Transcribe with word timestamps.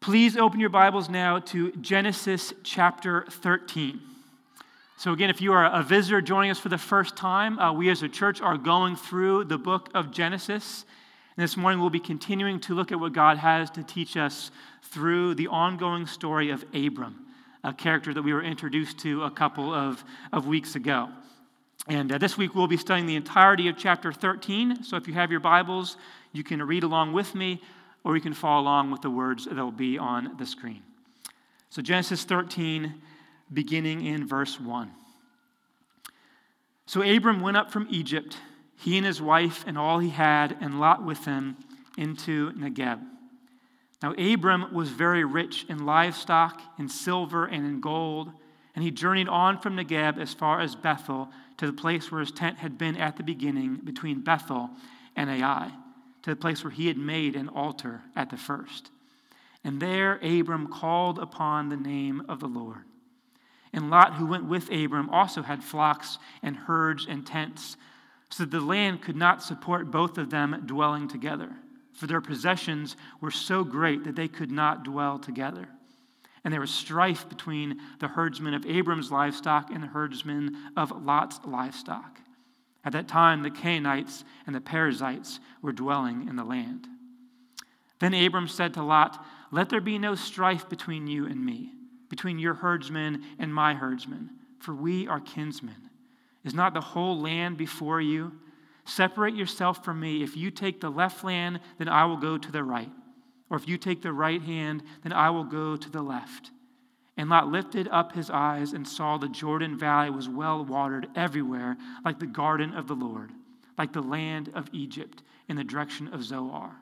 Please 0.00 0.38
open 0.38 0.60
your 0.60 0.70
Bibles 0.70 1.10
now 1.10 1.40
to 1.40 1.72
Genesis 1.72 2.54
chapter 2.62 3.26
13. 3.28 4.00
So, 4.96 5.12
again, 5.12 5.28
if 5.28 5.42
you 5.42 5.52
are 5.52 5.66
a 5.66 5.82
visitor 5.82 6.22
joining 6.22 6.50
us 6.50 6.58
for 6.58 6.70
the 6.70 6.78
first 6.78 7.16
time, 7.16 7.58
uh, 7.58 7.74
we 7.74 7.90
as 7.90 8.02
a 8.02 8.08
church 8.08 8.40
are 8.40 8.56
going 8.56 8.96
through 8.96 9.44
the 9.44 9.58
book 9.58 9.90
of 9.92 10.10
Genesis. 10.10 10.86
And 11.36 11.44
this 11.44 11.54
morning 11.54 11.82
we'll 11.82 11.90
be 11.90 12.00
continuing 12.00 12.60
to 12.60 12.74
look 12.74 12.92
at 12.92 12.98
what 12.98 13.12
God 13.12 13.36
has 13.36 13.68
to 13.72 13.82
teach 13.82 14.16
us 14.16 14.50
through 14.84 15.34
the 15.34 15.48
ongoing 15.48 16.06
story 16.06 16.48
of 16.48 16.64
Abram, 16.72 17.26
a 17.62 17.74
character 17.74 18.14
that 18.14 18.22
we 18.22 18.32
were 18.32 18.42
introduced 18.42 19.00
to 19.00 19.24
a 19.24 19.30
couple 19.30 19.74
of, 19.74 20.02
of 20.32 20.46
weeks 20.46 20.76
ago. 20.76 21.10
And 21.88 22.10
uh, 22.10 22.16
this 22.16 22.38
week 22.38 22.54
we'll 22.54 22.66
be 22.66 22.78
studying 22.78 23.06
the 23.06 23.16
entirety 23.16 23.68
of 23.68 23.76
chapter 23.76 24.14
13. 24.14 24.82
So, 24.82 24.96
if 24.96 25.06
you 25.06 25.12
have 25.12 25.30
your 25.30 25.40
Bibles, 25.40 25.98
you 26.32 26.42
can 26.42 26.62
read 26.62 26.84
along 26.84 27.12
with 27.12 27.34
me 27.34 27.60
or 28.04 28.16
you 28.16 28.22
can 28.22 28.34
follow 28.34 28.62
along 28.62 28.90
with 28.90 29.02
the 29.02 29.10
words 29.10 29.44
that 29.44 29.56
will 29.56 29.70
be 29.70 29.98
on 29.98 30.36
the 30.38 30.46
screen. 30.46 30.82
So, 31.68 31.82
Genesis 31.82 32.24
13, 32.24 32.94
beginning 33.52 34.04
in 34.04 34.26
verse 34.26 34.58
1. 34.58 34.90
So, 36.86 37.02
Abram 37.02 37.40
went 37.40 37.56
up 37.56 37.70
from 37.70 37.86
Egypt, 37.90 38.38
he 38.76 38.96
and 38.96 39.06
his 39.06 39.20
wife 39.20 39.64
and 39.66 39.76
all 39.78 39.98
he 39.98 40.10
had, 40.10 40.56
and 40.60 40.80
Lot 40.80 41.04
with 41.04 41.24
him, 41.24 41.56
into 41.96 42.52
Negeb. 42.52 43.00
Now, 44.02 44.12
Abram 44.12 44.72
was 44.72 44.88
very 44.88 45.24
rich 45.24 45.66
in 45.68 45.84
livestock, 45.84 46.60
in 46.78 46.88
silver, 46.88 47.44
and 47.44 47.66
in 47.66 47.80
gold, 47.80 48.32
and 48.74 48.82
he 48.82 48.90
journeyed 48.90 49.28
on 49.28 49.60
from 49.60 49.76
Negeb 49.76 50.18
as 50.18 50.32
far 50.32 50.60
as 50.60 50.74
Bethel 50.74 51.28
to 51.58 51.66
the 51.66 51.72
place 51.72 52.10
where 52.10 52.20
his 52.20 52.32
tent 52.32 52.58
had 52.58 52.78
been 52.78 52.96
at 52.96 53.18
the 53.18 53.22
beginning 53.22 53.76
between 53.84 54.22
Bethel 54.22 54.70
and 55.14 55.28
Ai 55.28 55.70
to 56.22 56.30
the 56.30 56.36
place 56.36 56.62
where 56.62 56.70
he 56.70 56.86
had 56.86 56.98
made 56.98 57.36
an 57.36 57.48
altar 57.48 58.02
at 58.14 58.30
the 58.30 58.36
first. 58.36 58.90
And 59.64 59.80
there 59.80 60.18
Abram 60.22 60.68
called 60.68 61.18
upon 61.18 61.68
the 61.68 61.76
name 61.76 62.22
of 62.28 62.40
the 62.40 62.46
Lord. 62.46 62.84
And 63.72 63.90
Lot, 63.90 64.14
who 64.14 64.26
went 64.26 64.44
with 64.44 64.72
Abram, 64.72 65.10
also 65.10 65.42
had 65.42 65.62
flocks 65.62 66.18
and 66.42 66.56
herds 66.56 67.06
and 67.08 67.26
tents, 67.26 67.76
so 68.30 68.44
that 68.44 68.50
the 68.50 68.60
land 68.60 69.02
could 69.02 69.16
not 69.16 69.42
support 69.42 69.90
both 69.90 70.18
of 70.18 70.30
them 70.30 70.62
dwelling 70.66 71.08
together, 71.08 71.50
for 71.92 72.06
their 72.06 72.20
possessions 72.20 72.96
were 73.20 73.30
so 73.30 73.64
great 73.64 74.04
that 74.04 74.16
they 74.16 74.28
could 74.28 74.50
not 74.50 74.84
dwell 74.84 75.18
together. 75.18 75.68
And 76.42 76.52
there 76.52 76.60
was 76.60 76.70
strife 76.70 77.28
between 77.28 77.80
the 77.98 78.08
herdsmen 78.08 78.54
of 78.54 78.64
Abram's 78.66 79.12
livestock 79.12 79.70
and 79.70 79.82
the 79.82 79.88
herdsmen 79.88 80.56
of 80.76 81.04
Lot's 81.04 81.38
livestock. 81.44 82.20
At 82.84 82.92
that 82.92 83.08
time, 83.08 83.42
the 83.42 83.50
Canaanites 83.50 84.24
and 84.46 84.54
the 84.54 84.60
Perizzites 84.60 85.40
were 85.60 85.72
dwelling 85.72 86.28
in 86.28 86.36
the 86.36 86.44
land. 86.44 86.88
Then 87.98 88.14
Abram 88.14 88.48
said 88.48 88.74
to 88.74 88.82
Lot, 88.82 89.24
Let 89.50 89.68
there 89.68 89.80
be 89.80 89.98
no 89.98 90.14
strife 90.14 90.68
between 90.68 91.06
you 91.06 91.26
and 91.26 91.44
me, 91.44 91.72
between 92.08 92.38
your 92.38 92.54
herdsmen 92.54 93.22
and 93.38 93.54
my 93.54 93.74
herdsmen, 93.74 94.30
for 94.58 94.74
we 94.74 95.06
are 95.06 95.20
kinsmen. 95.20 95.90
Is 96.42 96.54
not 96.54 96.72
the 96.72 96.80
whole 96.80 97.20
land 97.20 97.58
before 97.58 98.00
you? 98.00 98.32
Separate 98.86 99.34
yourself 99.34 99.84
from 99.84 100.00
me. 100.00 100.22
If 100.22 100.36
you 100.36 100.50
take 100.50 100.80
the 100.80 100.90
left 100.90 101.20
hand, 101.20 101.60
then 101.78 101.88
I 101.88 102.06
will 102.06 102.16
go 102.16 102.38
to 102.38 102.50
the 102.50 102.64
right. 102.64 102.90
Or 103.50 103.58
if 103.58 103.68
you 103.68 103.76
take 103.76 104.00
the 104.00 104.12
right 104.12 104.40
hand, 104.40 104.82
then 105.02 105.12
I 105.12 105.28
will 105.30 105.44
go 105.44 105.76
to 105.76 105.90
the 105.90 106.02
left. 106.02 106.50
And 107.20 107.28
Lot 107.28 107.48
lifted 107.48 107.86
up 107.88 108.12
his 108.12 108.30
eyes 108.30 108.72
and 108.72 108.88
saw 108.88 109.18
the 109.18 109.28
Jordan 109.28 109.76
Valley 109.76 110.08
was 110.08 110.26
well 110.26 110.64
watered 110.64 111.06
everywhere, 111.14 111.76
like 112.02 112.18
the 112.18 112.26
garden 112.26 112.72
of 112.72 112.88
the 112.88 112.94
Lord, 112.94 113.30
like 113.76 113.92
the 113.92 114.00
land 114.00 114.50
of 114.54 114.70
Egypt 114.72 115.22
in 115.46 115.56
the 115.56 115.62
direction 115.62 116.08
of 116.14 116.24
Zoar. 116.24 116.76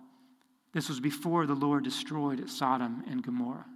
This 0.72 0.88
was 0.88 1.00
before 1.00 1.44
the 1.44 1.56
Lord 1.56 1.82
destroyed 1.82 2.48
Sodom 2.48 3.02
and 3.08 3.20
Gomorrah. 3.20 3.66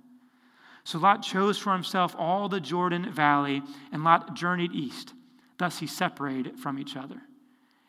So 0.85 1.01
Lot 1.01 1.25
chose 1.25 1.59
for 1.59 1.73
himself 1.73 2.15
all 2.17 2.49
the 2.49 2.61
Jordan 2.61 3.11
Valley, 3.11 3.61
and 3.91 4.05
Lot 4.05 4.35
journeyed 4.37 4.73
east. 4.73 5.15
Thus 5.59 5.81
he 5.81 5.89
separated 5.89 6.61
from 6.61 6.79
each 6.79 6.97
other. 6.97 7.23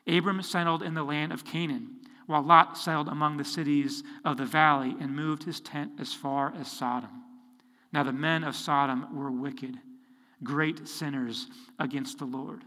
Abram 0.08 0.42
settled 0.42 0.82
in 0.82 0.96
the 0.96 1.04
land 1.04 1.32
of 1.32 1.46
Canaan, 1.46 1.98
while 2.26 2.42
Lot 2.42 2.76
settled 2.80 3.08
among 3.08 3.38
the 3.38 3.46
cities 3.46 4.02
of 4.26 4.38
the 4.38 4.46
valley 4.46 4.96
and 5.00 5.16
moved 5.16 5.44
his 5.44 5.60
tent 5.60 5.92
as 6.00 6.12
far 6.12 6.52
as 6.60 6.72
Sodom. 6.72 7.23
Now 7.94 8.04
the 8.04 8.12
men 8.12 8.44
of 8.44 8.56
Sodom 8.56 9.16
were 9.16 9.32
wicked, 9.32 9.78
great 10.44 10.88
sinners 10.88 11.48
against 11.80 12.18
the 12.18 12.26
Lord. 12.26 12.64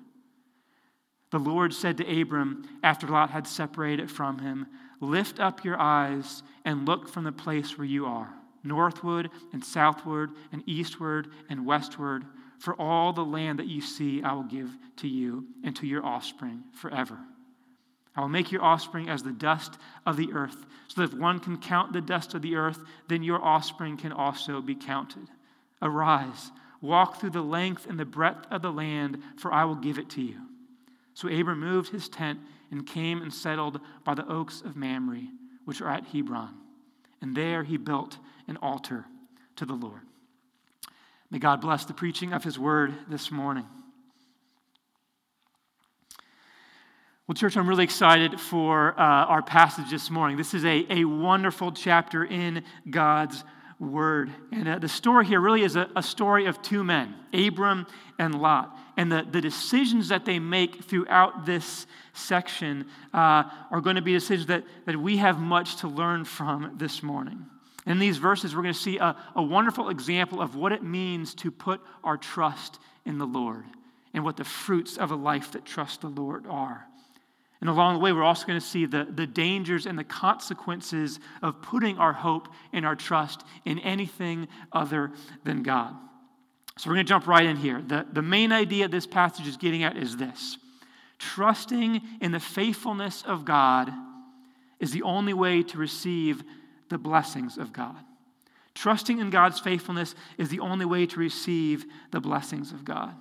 The 1.30 1.38
Lord 1.40 1.74
said 1.74 1.96
to 1.96 2.20
Abram 2.20 2.62
after 2.84 3.08
Lot 3.08 3.30
had 3.30 3.48
separated 3.48 4.10
from 4.10 4.38
him, 4.38 4.66
Lift 5.00 5.40
up 5.40 5.64
your 5.64 5.78
eyes 5.78 6.42
and 6.64 6.86
look 6.86 7.08
from 7.08 7.24
the 7.24 7.32
place 7.32 7.76
where 7.76 7.86
you 7.86 8.06
are, 8.06 8.32
northward 8.62 9.28
and 9.52 9.62
southward 9.64 10.30
and 10.52 10.62
eastward 10.66 11.28
and 11.50 11.66
westward. 11.66 12.24
For 12.58 12.80
all 12.80 13.12
the 13.12 13.24
land 13.24 13.58
that 13.58 13.66
you 13.66 13.82
see, 13.82 14.22
I 14.22 14.32
will 14.32 14.44
give 14.44 14.70
to 14.98 15.08
you 15.08 15.46
and 15.62 15.74
to 15.76 15.86
your 15.86 16.06
offspring 16.06 16.62
forever. 16.72 17.18
I 18.16 18.20
will 18.22 18.28
make 18.28 18.50
your 18.50 18.64
offspring 18.64 19.08
as 19.08 19.22
the 19.22 19.32
dust 19.32 19.76
of 20.06 20.16
the 20.16 20.32
earth, 20.32 20.64
so 20.88 21.00
that 21.00 21.12
if 21.12 21.18
one 21.18 21.38
can 21.38 21.58
count 21.58 21.92
the 21.92 22.00
dust 22.00 22.34
of 22.34 22.42
the 22.42 22.56
earth, 22.56 22.80
then 23.08 23.22
your 23.22 23.44
offspring 23.44 23.96
can 23.96 24.12
also 24.12 24.62
be 24.62 24.74
counted. 24.74 25.28
Arise, 25.82 26.50
walk 26.80 27.20
through 27.20 27.30
the 27.30 27.42
length 27.42 27.86
and 27.86 28.00
the 28.00 28.04
breadth 28.04 28.46
of 28.50 28.62
the 28.62 28.72
land, 28.72 29.22
for 29.36 29.52
I 29.52 29.64
will 29.64 29.74
give 29.74 29.98
it 29.98 30.08
to 30.10 30.22
you. 30.22 30.40
So 31.14 31.28
Abram 31.28 31.60
moved 31.60 31.90
his 31.90 32.08
tent 32.08 32.40
and 32.70 32.86
came 32.86 33.20
and 33.20 33.32
settled 33.32 33.80
by 34.04 34.14
the 34.14 34.26
oaks 34.26 34.62
of 34.62 34.76
Mamre, 34.76 35.22
which 35.64 35.80
are 35.80 35.90
at 35.90 36.06
Hebron. 36.06 36.54
And 37.20 37.36
there 37.36 37.64
he 37.64 37.76
built 37.76 38.18
an 38.48 38.56
altar 38.58 39.04
to 39.56 39.64
the 39.64 39.74
Lord. 39.74 40.02
May 41.30 41.38
God 41.38 41.60
bless 41.60 41.84
the 41.84 41.94
preaching 41.94 42.32
of 42.32 42.44
his 42.44 42.58
word 42.58 42.94
this 43.08 43.30
morning. 43.30 43.66
Well, 47.28 47.34
church, 47.34 47.56
I'm 47.56 47.68
really 47.68 47.82
excited 47.82 48.38
for 48.38 48.92
uh, 48.92 49.02
our 49.02 49.42
passage 49.42 49.90
this 49.90 50.12
morning. 50.12 50.36
This 50.36 50.54
is 50.54 50.64
a, 50.64 50.86
a 50.88 51.04
wonderful 51.04 51.72
chapter 51.72 52.24
in 52.24 52.62
God's 52.88 53.42
Word. 53.80 54.30
And 54.52 54.68
uh, 54.68 54.78
the 54.78 54.88
story 54.88 55.26
here 55.26 55.40
really 55.40 55.64
is 55.64 55.74
a, 55.74 55.90
a, 55.96 56.04
story 56.04 56.46
of 56.46 56.62
two 56.62 56.84
men, 56.84 57.16
Abram 57.34 57.88
and 58.20 58.40
Lot. 58.40 58.78
And 58.96 59.10
the, 59.10 59.26
the 59.28 59.40
decisions 59.40 60.10
that 60.10 60.24
they 60.24 60.38
make 60.38 60.84
throughout 60.84 61.44
this 61.44 61.88
section 62.12 62.86
uh, 63.12 63.42
are 63.72 63.80
going 63.80 63.96
to 63.96 64.02
be 64.02 64.12
decisions 64.12 64.46
that, 64.46 64.62
that 64.84 64.96
we 64.96 65.16
have 65.16 65.40
much 65.40 65.78
to 65.78 65.88
learn 65.88 66.24
from 66.24 66.76
this 66.76 67.02
morning. 67.02 67.44
In 67.86 67.98
these 67.98 68.18
verses, 68.18 68.54
we're 68.54 68.62
going 68.62 68.72
to 68.74 68.80
see 68.80 68.98
a, 68.98 69.16
a 69.34 69.42
wonderful 69.42 69.88
example 69.88 70.40
of 70.40 70.54
what 70.54 70.70
it 70.70 70.84
means 70.84 71.34
to 71.34 71.50
put 71.50 71.80
our 72.04 72.18
trust 72.18 72.78
in 73.04 73.18
the 73.18 73.26
Lord 73.26 73.64
and 74.14 74.22
what 74.22 74.36
the 74.36 74.44
fruits 74.44 74.96
of 74.96 75.10
a 75.10 75.16
life 75.16 75.50
that 75.52 75.64
trusts 75.64 75.96
the 75.96 76.06
Lord 76.06 76.46
are. 76.46 76.86
And 77.60 77.70
along 77.70 77.94
the 77.94 78.00
way, 78.00 78.12
we're 78.12 78.22
also 78.22 78.46
going 78.46 78.60
to 78.60 78.66
see 78.66 78.84
the, 78.86 79.06
the 79.08 79.26
dangers 79.26 79.86
and 79.86 79.98
the 79.98 80.04
consequences 80.04 81.18
of 81.42 81.62
putting 81.62 81.98
our 81.98 82.12
hope 82.12 82.48
and 82.72 82.84
our 82.84 82.96
trust 82.96 83.44
in 83.64 83.78
anything 83.78 84.48
other 84.72 85.12
than 85.44 85.62
God. 85.62 85.94
So 86.78 86.90
we're 86.90 86.96
going 86.96 87.06
to 87.06 87.08
jump 87.08 87.26
right 87.26 87.46
in 87.46 87.56
here. 87.56 87.80
The, 87.80 88.06
the 88.12 88.20
main 88.20 88.52
idea 88.52 88.88
this 88.88 89.06
passage 89.06 89.46
is 89.46 89.56
getting 89.56 89.82
at 89.82 89.96
is 89.96 90.16
this 90.16 90.58
trusting 91.18 92.02
in 92.20 92.30
the 92.30 92.40
faithfulness 92.40 93.22
of 93.26 93.46
God 93.46 93.90
is 94.78 94.92
the 94.92 95.02
only 95.02 95.32
way 95.32 95.62
to 95.62 95.78
receive 95.78 96.44
the 96.90 96.98
blessings 96.98 97.56
of 97.56 97.72
God. 97.72 97.96
Trusting 98.74 99.18
in 99.18 99.30
God's 99.30 99.58
faithfulness 99.58 100.14
is 100.36 100.50
the 100.50 100.60
only 100.60 100.84
way 100.84 101.06
to 101.06 101.18
receive 101.18 101.86
the 102.10 102.20
blessings 102.20 102.72
of 102.72 102.84
God. 102.84 103.14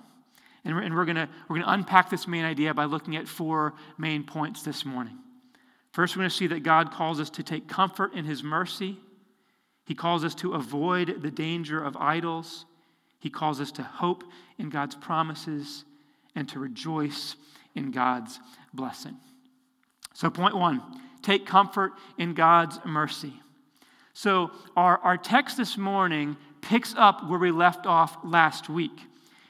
And 0.66 0.74
we're, 0.74 0.82
and 0.82 0.94
we're 0.94 1.04
going 1.04 1.28
we're 1.48 1.60
gonna 1.60 1.72
unpack 1.72 2.10
this 2.10 2.26
main 2.26 2.44
idea 2.44 2.74
by 2.74 2.84
looking 2.84 3.16
at 3.16 3.28
four 3.28 3.74
main 3.96 4.24
points 4.24 4.62
this 4.62 4.84
morning. 4.84 5.16
First, 5.92 6.16
we're 6.16 6.20
going 6.22 6.30
to 6.30 6.36
see 6.36 6.48
that 6.48 6.62
God 6.62 6.92
calls 6.92 7.20
us 7.20 7.30
to 7.30 7.42
take 7.42 7.68
comfort 7.68 8.12
in 8.12 8.26
His 8.26 8.42
mercy. 8.42 8.98
He 9.86 9.94
calls 9.94 10.24
us 10.24 10.34
to 10.36 10.52
avoid 10.52 11.22
the 11.22 11.30
danger 11.30 11.82
of 11.82 11.96
idols. 11.96 12.66
He 13.20 13.30
calls 13.30 13.60
us 13.60 13.72
to 13.72 13.82
hope 13.82 14.24
in 14.58 14.68
God's 14.68 14.96
promises 14.96 15.84
and 16.34 16.46
to 16.50 16.58
rejoice 16.58 17.36
in 17.74 17.92
God's 17.92 18.40
blessing. 18.74 19.16
So, 20.14 20.28
point 20.28 20.56
one 20.56 20.82
take 21.22 21.46
comfort 21.46 21.92
in 22.18 22.34
God's 22.34 22.78
mercy. 22.84 23.32
So, 24.14 24.50
our, 24.76 24.98
our 24.98 25.16
text 25.16 25.56
this 25.56 25.78
morning 25.78 26.36
picks 26.60 26.92
up 26.96 27.26
where 27.28 27.38
we 27.38 27.52
left 27.52 27.86
off 27.86 28.18
last 28.24 28.68
week. 28.68 29.00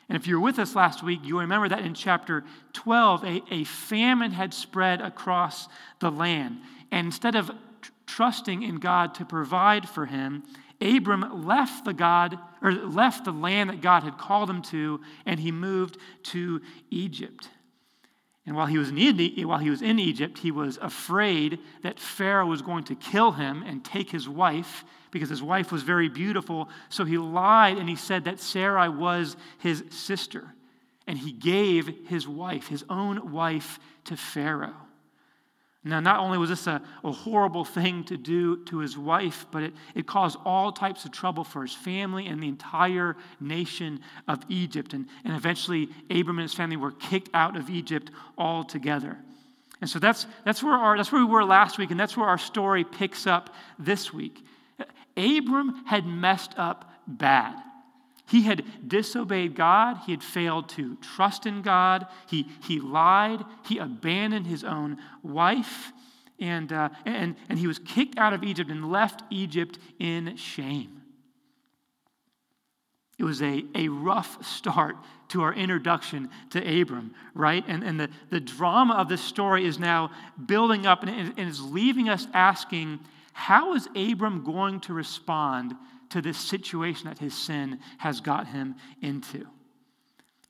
And 0.08 0.16
if 0.16 0.26
you 0.26 0.36
were 0.36 0.44
with 0.44 0.58
us 0.58 0.76
last 0.76 1.02
week, 1.02 1.20
you 1.24 1.40
remember 1.40 1.68
that 1.68 1.84
in 1.84 1.94
chapter 1.94 2.44
12, 2.74 3.24
a, 3.24 3.42
a 3.50 3.64
famine 3.64 4.30
had 4.30 4.54
spread 4.54 5.00
across 5.00 5.68
the 5.98 6.10
land. 6.10 6.60
And 6.92 7.06
instead 7.06 7.34
of 7.34 7.50
tr- 7.82 7.90
trusting 8.06 8.62
in 8.62 8.76
God 8.76 9.14
to 9.16 9.24
provide 9.24 9.88
for 9.88 10.06
him, 10.06 10.44
Abram 10.80 11.44
left 11.46 11.84
the 11.84 11.94
God 11.94 12.38
or 12.62 12.70
left 12.72 13.24
the 13.24 13.32
land 13.32 13.70
that 13.70 13.80
God 13.80 14.02
had 14.02 14.18
called 14.18 14.48
him 14.48 14.62
to, 14.62 15.00
and 15.24 15.40
he 15.40 15.50
moved 15.50 15.98
to 16.24 16.60
Egypt. 16.90 17.48
And 18.46 18.54
while 18.54 18.66
he, 18.66 18.78
was 18.78 18.90
in, 18.90 19.48
while 19.48 19.58
he 19.58 19.70
was 19.70 19.82
in 19.82 19.98
Egypt, 19.98 20.38
he 20.38 20.52
was 20.52 20.78
afraid 20.80 21.58
that 21.82 21.98
Pharaoh 21.98 22.46
was 22.46 22.62
going 22.62 22.84
to 22.84 22.94
kill 22.94 23.32
him 23.32 23.64
and 23.66 23.84
take 23.84 24.10
his 24.10 24.28
wife 24.28 24.84
because 25.10 25.28
his 25.28 25.42
wife 25.42 25.72
was 25.72 25.82
very 25.82 26.08
beautiful. 26.08 26.68
So 26.88 27.04
he 27.04 27.18
lied 27.18 27.76
and 27.76 27.88
he 27.88 27.96
said 27.96 28.24
that 28.24 28.38
Sarai 28.38 28.88
was 28.88 29.36
his 29.58 29.84
sister. 29.90 30.54
And 31.08 31.18
he 31.18 31.32
gave 31.32 32.06
his 32.06 32.28
wife, 32.28 32.68
his 32.68 32.84
own 32.88 33.32
wife, 33.32 33.80
to 34.04 34.16
Pharaoh. 34.16 34.85
Now, 35.86 36.00
not 36.00 36.18
only 36.18 36.36
was 36.36 36.50
this 36.50 36.66
a, 36.66 36.82
a 37.04 37.12
horrible 37.12 37.64
thing 37.64 38.02
to 38.04 38.16
do 38.16 38.64
to 38.64 38.78
his 38.78 38.98
wife, 38.98 39.46
but 39.52 39.62
it, 39.62 39.74
it 39.94 40.06
caused 40.06 40.36
all 40.44 40.72
types 40.72 41.04
of 41.04 41.12
trouble 41.12 41.44
for 41.44 41.62
his 41.62 41.72
family 41.72 42.26
and 42.26 42.42
the 42.42 42.48
entire 42.48 43.16
nation 43.38 44.00
of 44.26 44.42
Egypt. 44.48 44.94
And, 44.94 45.06
and 45.24 45.36
eventually, 45.36 45.88
Abram 46.10 46.38
and 46.38 46.42
his 46.42 46.54
family 46.54 46.76
were 46.76 46.90
kicked 46.90 47.30
out 47.32 47.56
of 47.56 47.70
Egypt 47.70 48.10
altogether. 48.36 49.16
And 49.80 49.88
so 49.88 50.00
that's, 50.00 50.26
that's, 50.44 50.60
where 50.60 50.74
our, 50.74 50.96
that's 50.96 51.12
where 51.12 51.24
we 51.24 51.30
were 51.30 51.44
last 51.44 51.78
week, 51.78 51.92
and 51.92 52.00
that's 52.00 52.16
where 52.16 52.28
our 52.28 52.38
story 52.38 52.82
picks 52.82 53.28
up 53.28 53.54
this 53.78 54.12
week. 54.12 54.44
Abram 55.16 55.84
had 55.86 56.04
messed 56.04 56.54
up 56.56 56.90
bad. 57.06 57.54
He 58.28 58.42
had 58.42 58.64
disobeyed 58.86 59.54
God. 59.54 59.98
He 60.04 60.12
had 60.12 60.22
failed 60.22 60.68
to 60.70 60.96
trust 60.96 61.46
in 61.46 61.62
God. 61.62 62.06
He, 62.28 62.48
he 62.62 62.80
lied. 62.80 63.44
He 63.66 63.78
abandoned 63.78 64.46
his 64.46 64.64
own 64.64 64.98
wife. 65.22 65.92
And, 66.38 66.72
uh, 66.72 66.90
and, 67.04 67.36
and 67.48 67.58
he 67.58 67.66
was 67.66 67.78
kicked 67.78 68.18
out 68.18 68.32
of 68.32 68.42
Egypt 68.42 68.70
and 68.70 68.90
left 68.90 69.22
Egypt 69.30 69.78
in 69.98 70.36
shame. 70.36 71.02
It 73.18 73.24
was 73.24 73.40
a, 73.40 73.64
a 73.74 73.88
rough 73.88 74.44
start 74.44 74.96
to 75.28 75.42
our 75.42 75.54
introduction 75.54 76.28
to 76.50 76.80
Abram, 76.80 77.14
right? 77.32 77.64
And, 77.66 77.82
and 77.82 77.98
the, 77.98 78.10
the 78.30 78.40
drama 78.40 78.94
of 78.94 79.08
this 79.08 79.22
story 79.22 79.64
is 79.64 79.78
now 79.78 80.10
building 80.44 80.86
up 80.86 81.02
and, 81.02 81.10
and 81.10 81.48
is 81.48 81.62
leaving 81.62 82.08
us 82.08 82.26
asking 82.34 83.00
how 83.32 83.74
is 83.74 83.88
Abram 83.94 84.44
going 84.44 84.80
to 84.80 84.92
respond 84.92 85.74
to 86.10 86.22
this 86.22 86.38
situation 86.38 87.08
that 87.08 87.18
his 87.18 87.36
sin 87.36 87.80
has 87.98 88.20
got 88.20 88.46
him 88.46 88.76
into. 89.00 89.46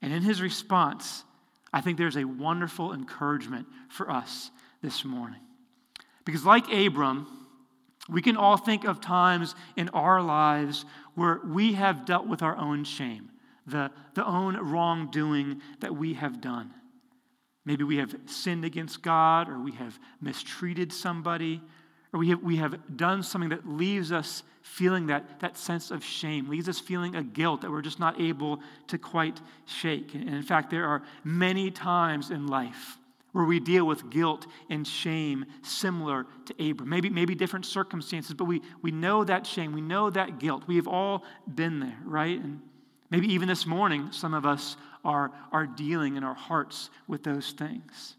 And 0.03 0.13
in 0.13 0.23
his 0.23 0.41
response, 0.41 1.25
I 1.73 1.81
think 1.81 1.99
there's 1.99 2.17
a 2.17 2.25
wonderful 2.25 2.93
encouragement 2.93 3.67
for 3.89 4.11
us 4.11 4.51
this 4.83 5.05
morning. 5.05 5.41
Because, 6.25 6.45
like 6.45 6.73
Abram, 6.73 7.27
we 8.09 8.23
can 8.23 8.37
all 8.37 8.57
think 8.57 8.85
of 8.85 9.01
times 9.01 9.55
in 9.77 9.89
our 9.91 10.23
lives 10.23 10.85
where 11.15 11.41
we 11.45 11.73
have 11.73 12.05
dealt 12.05 12.27
with 12.27 12.43
our 12.43 12.57
own 12.57 12.85
shame, 12.85 13.31
the, 13.67 13.91
the 14.15 14.25
own 14.25 14.57
wrongdoing 14.57 15.61
that 15.81 15.97
we 15.97 16.15
have 16.15 16.41
done. 16.41 16.73
Maybe 17.65 17.83
we 17.83 17.97
have 17.97 18.15
sinned 18.27 18.65
against 18.65 19.03
God, 19.03 19.49
or 19.49 19.59
we 19.59 19.73
have 19.73 19.99
mistreated 20.21 20.93
somebody, 20.93 21.61
or 22.17 22.19
we 22.19 22.31
have, 22.31 22.43
we 22.43 22.57
have 22.57 22.97
done 22.97 23.23
something 23.23 23.51
that 23.51 23.69
leaves 23.69 24.11
us 24.11 24.43
feeling 24.63 25.09
that, 25.09 25.39
that 25.41 25.59
sense 25.59 25.91
of 25.91 26.03
shame, 26.03 26.49
leaves 26.49 26.67
us 26.67 26.81
feeling 26.81 27.15
a 27.15 27.23
guilt 27.23 27.61
that 27.61 27.71
we're 27.71 27.83
just 27.83 28.01
not 28.01 28.19
able 28.19 28.61
to 28.87 28.97
quite 28.97 29.39
shake. 29.67 30.15
And 30.15 30.31
in 30.31 30.43
fact, 30.43 30.71
there 30.71 30.87
are 30.87 31.03
many 31.25 31.71
times 31.71 32.31
in 32.31 32.47
life 32.47 32.97
where 33.33 33.45
we 33.45 33.61
deal 33.61 33.87
with 33.87 34.09
guilt 34.09 34.47
and 34.71 34.87
shame 34.87 35.45
similar 35.61 36.25
to 36.47 36.71
Abram. 36.71 36.89
Maybe, 36.89 37.11
maybe 37.11 37.35
different 37.35 37.67
circumstances, 37.67 38.33
but 38.33 38.47
we, 38.47 38.63
we 38.81 38.93
know 38.93 39.23
that 39.23 39.47
shame, 39.47 39.75
we 39.75 39.83
know 39.83 40.09
that 40.09 40.39
guilt. 40.39 40.63
We 40.67 40.77
have 40.77 40.89
all 40.89 41.23
been 41.55 41.81
there, 41.81 41.99
right? 42.03 42.41
And 42.41 42.63
maybe 43.11 43.31
even 43.35 43.47
this 43.47 43.67
morning, 43.67 44.11
some 44.11 44.33
of 44.33 44.47
us 44.47 44.79
are, 45.05 45.33
are 45.53 45.67
dealing 45.67 46.17
in 46.17 46.25
our 46.25 46.35
hearts 46.35 46.89
with 47.09 47.25
those 47.25 47.53
things. 47.53 48.17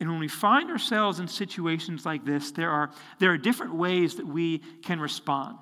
And 0.00 0.08
when 0.08 0.20
we 0.20 0.28
find 0.28 0.70
ourselves 0.70 1.18
in 1.18 1.26
situations 1.26 2.06
like 2.06 2.24
this, 2.24 2.52
there 2.52 2.70
are, 2.70 2.90
there 3.18 3.32
are 3.32 3.38
different 3.38 3.74
ways 3.74 4.16
that 4.16 4.26
we 4.26 4.58
can 4.82 5.00
respond. 5.00 5.58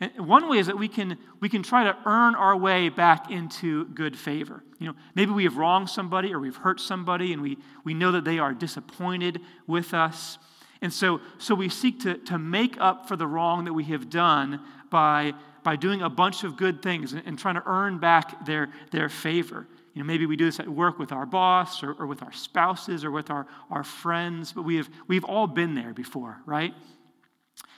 And 0.00 0.26
one 0.26 0.48
way 0.48 0.58
is 0.58 0.66
that 0.66 0.78
we 0.78 0.88
can, 0.88 1.18
we 1.40 1.48
can 1.48 1.62
try 1.62 1.84
to 1.84 1.96
earn 2.06 2.34
our 2.34 2.56
way 2.56 2.88
back 2.88 3.30
into 3.30 3.86
good 3.86 4.18
favor. 4.18 4.62
You 4.78 4.88
know, 4.88 4.94
maybe 5.14 5.32
we 5.32 5.44
have 5.44 5.56
wronged 5.56 5.88
somebody 5.88 6.32
or 6.32 6.40
we've 6.40 6.56
hurt 6.56 6.80
somebody 6.80 7.32
and 7.32 7.42
we, 7.42 7.58
we 7.84 7.94
know 7.94 8.12
that 8.12 8.24
they 8.24 8.38
are 8.38 8.52
disappointed 8.52 9.40
with 9.66 9.94
us. 9.94 10.38
And 10.82 10.92
so, 10.92 11.20
so 11.38 11.54
we 11.54 11.68
seek 11.68 12.00
to, 12.00 12.14
to 12.18 12.38
make 12.38 12.76
up 12.80 13.06
for 13.06 13.16
the 13.16 13.26
wrong 13.26 13.64
that 13.64 13.72
we 13.72 13.84
have 13.84 14.10
done 14.10 14.60
by, 14.90 15.32
by 15.62 15.76
doing 15.76 16.02
a 16.02 16.10
bunch 16.10 16.42
of 16.42 16.56
good 16.56 16.82
things 16.82 17.12
and, 17.12 17.22
and 17.24 17.38
trying 17.38 17.54
to 17.54 17.62
earn 17.64 17.98
back 17.98 18.44
their, 18.44 18.70
their 18.90 19.08
favor. 19.08 19.66
You 19.94 20.02
know, 20.02 20.06
maybe 20.06 20.26
we 20.26 20.36
do 20.36 20.44
this 20.44 20.58
at 20.58 20.68
work 20.68 20.98
with 20.98 21.12
our 21.12 21.24
boss 21.24 21.82
or, 21.84 21.92
or 21.92 22.06
with 22.06 22.22
our 22.22 22.32
spouses 22.32 23.04
or 23.04 23.12
with 23.12 23.30
our, 23.30 23.46
our 23.70 23.84
friends, 23.84 24.52
but 24.52 24.62
we 24.62 24.76
have, 24.76 24.90
we've 25.06 25.24
all 25.24 25.46
been 25.46 25.74
there 25.74 25.94
before, 25.94 26.36
right? 26.46 26.74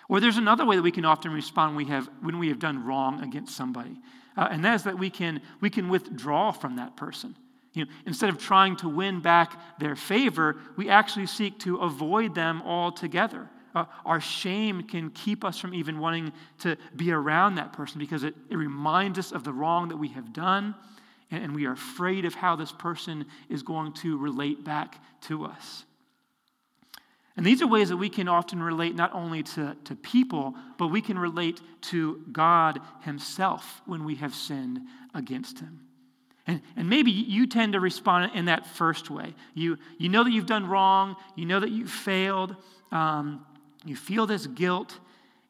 Or 0.08 0.18
there's 0.18 0.38
another 0.38 0.64
way 0.64 0.76
that 0.76 0.82
we 0.82 0.92
can 0.92 1.04
often 1.04 1.30
respond 1.30 1.76
when 1.76 1.86
we 1.86 1.92
have, 1.92 2.08
when 2.22 2.38
we 2.38 2.48
have 2.48 2.58
done 2.58 2.84
wrong 2.84 3.22
against 3.22 3.54
somebody, 3.54 4.00
uh, 4.34 4.48
and 4.50 4.64
that 4.64 4.74
is 4.76 4.82
that 4.84 4.98
we 4.98 5.10
can, 5.10 5.42
we 5.60 5.68
can 5.68 5.90
withdraw 5.90 6.52
from 6.52 6.76
that 6.76 6.96
person. 6.96 7.36
You 7.74 7.84
know, 7.84 7.90
instead 8.06 8.30
of 8.30 8.38
trying 8.38 8.76
to 8.76 8.88
win 8.88 9.20
back 9.20 9.78
their 9.78 9.94
favor, 9.94 10.56
we 10.76 10.88
actually 10.88 11.26
seek 11.26 11.58
to 11.60 11.76
avoid 11.76 12.34
them 12.34 12.62
altogether. 12.62 13.50
Uh, 13.74 13.84
our 14.06 14.22
shame 14.22 14.84
can 14.84 15.10
keep 15.10 15.44
us 15.44 15.58
from 15.58 15.74
even 15.74 15.98
wanting 15.98 16.32
to 16.60 16.78
be 16.96 17.12
around 17.12 17.56
that 17.56 17.74
person 17.74 17.98
because 17.98 18.24
it, 18.24 18.34
it 18.48 18.56
reminds 18.56 19.18
us 19.18 19.32
of 19.32 19.44
the 19.44 19.52
wrong 19.52 19.88
that 19.88 19.98
we 19.98 20.08
have 20.08 20.32
done 20.32 20.74
and 21.30 21.54
we 21.54 21.66
are 21.66 21.72
afraid 21.72 22.24
of 22.24 22.34
how 22.34 22.56
this 22.56 22.72
person 22.72 23.26
is 23.48 23.62
going 23.62 23.92
to 23.94 24.16
relate 24.16 24.64
back 24.64 25.02
to 25.22 25.44
us. 25.44 25.84
And 27.36 27.44
these 27.44 27.60
are 27.60 27.66
ways 27.66 27.90
that 27.90 27.96
we 27.98 28.08
can 28.08 28.28
often 28.28 28.62
relate 28.62 28.94
not 28.94 29.12
only 29.12 29.42
to, 29.42 29.76
to 29.84 29.94
people, 29.94 30.54
but 30.78 30.88
we 30.88 31.02
can 31.02 31.18
relate 31.18 31.60
to 31.82 32.22
God 32.32 32.80
Himself 33.02 33.82
when 33.84 34.04
we 34.04 34.14
have 34.16 34.34
sinned 34.34 34.80
against 35.14 35.58
Him. 35.58 35.80
And, 36.46 36.62
and 36.76 36.88
maybe 36.88 37.10
you 37.10 37.46
tend 37.46 37.74
to 37.74 37.80
respond 37.80 38.30
in 38.34 38.46
that 38.46 38.66
first 38.66 39.10
way. 39.10 39.34
You, 39.52 39.78
you 39.98 40.08
know 40.08 40.24
that 40.24 40.30
you've 40.30 40.46
done 40.46 40.66
wrong, 40.66 41.16
you 41.34 41.44
know 41.44 41.60
that 41.60 41.70
you 41.70 41.86
failed, 41.86 42.56
um, 42.92 43.44
you 43.84 43.96
feel 43.96 44.26
this 44.26 44.46
guilt, 44.46 44.98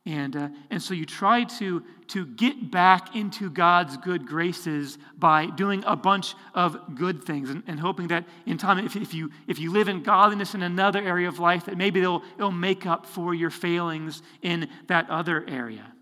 and, 0.06 0.37
uh, 0.37 0.49
and 0.70 0.81
so 0.81 0.94
you 0.94 1.05
try 1.05 1.43
to, 1.58 1.82
to 2.08 2.26
get 2.26 2.70
back 2.70 3.17
into 3.17 3.50
God's 3.50 3.97
good 3.97 4.25
graces 4.25 4.99
by 5.19 5.47
doing 5.47 5.82
a 5.85 5.97
bunch 5.97 6.37
of 6.55 6.94
good 6.94 7.25
things 7.25 7.50
and, 7.50 7.64
and 7.67 7.81
hoping 7.81 8.06
that 8.08 8.25
in 8.47 8.56
time, 8.56 8.79
if, 8.79 8.94
if, 8.94 9.12
you, 9.12 9.32
if 9.49 9.58
you 9.58 9.73
live 9.73 9.88
in 9.88 10.05
godliness 10.05 10.55
in 10.55 10.62
another 10.62 11.03
area 11.03 11.26
of 11.26 11.41
life, 11.41 11.64
that 11.64 11.76
maybe 11.76 12.00
it'll, 12.00 12.23
it'll 12.38 12.53
make 12.53 12.87
up 12.87 13.05
for 13.05 13.35
your 13.35 13.50
failings 13.50 14.23
in 14.43 14.69
that 14.87 15.11
other 15.11 15.44
area. 15.49 15.93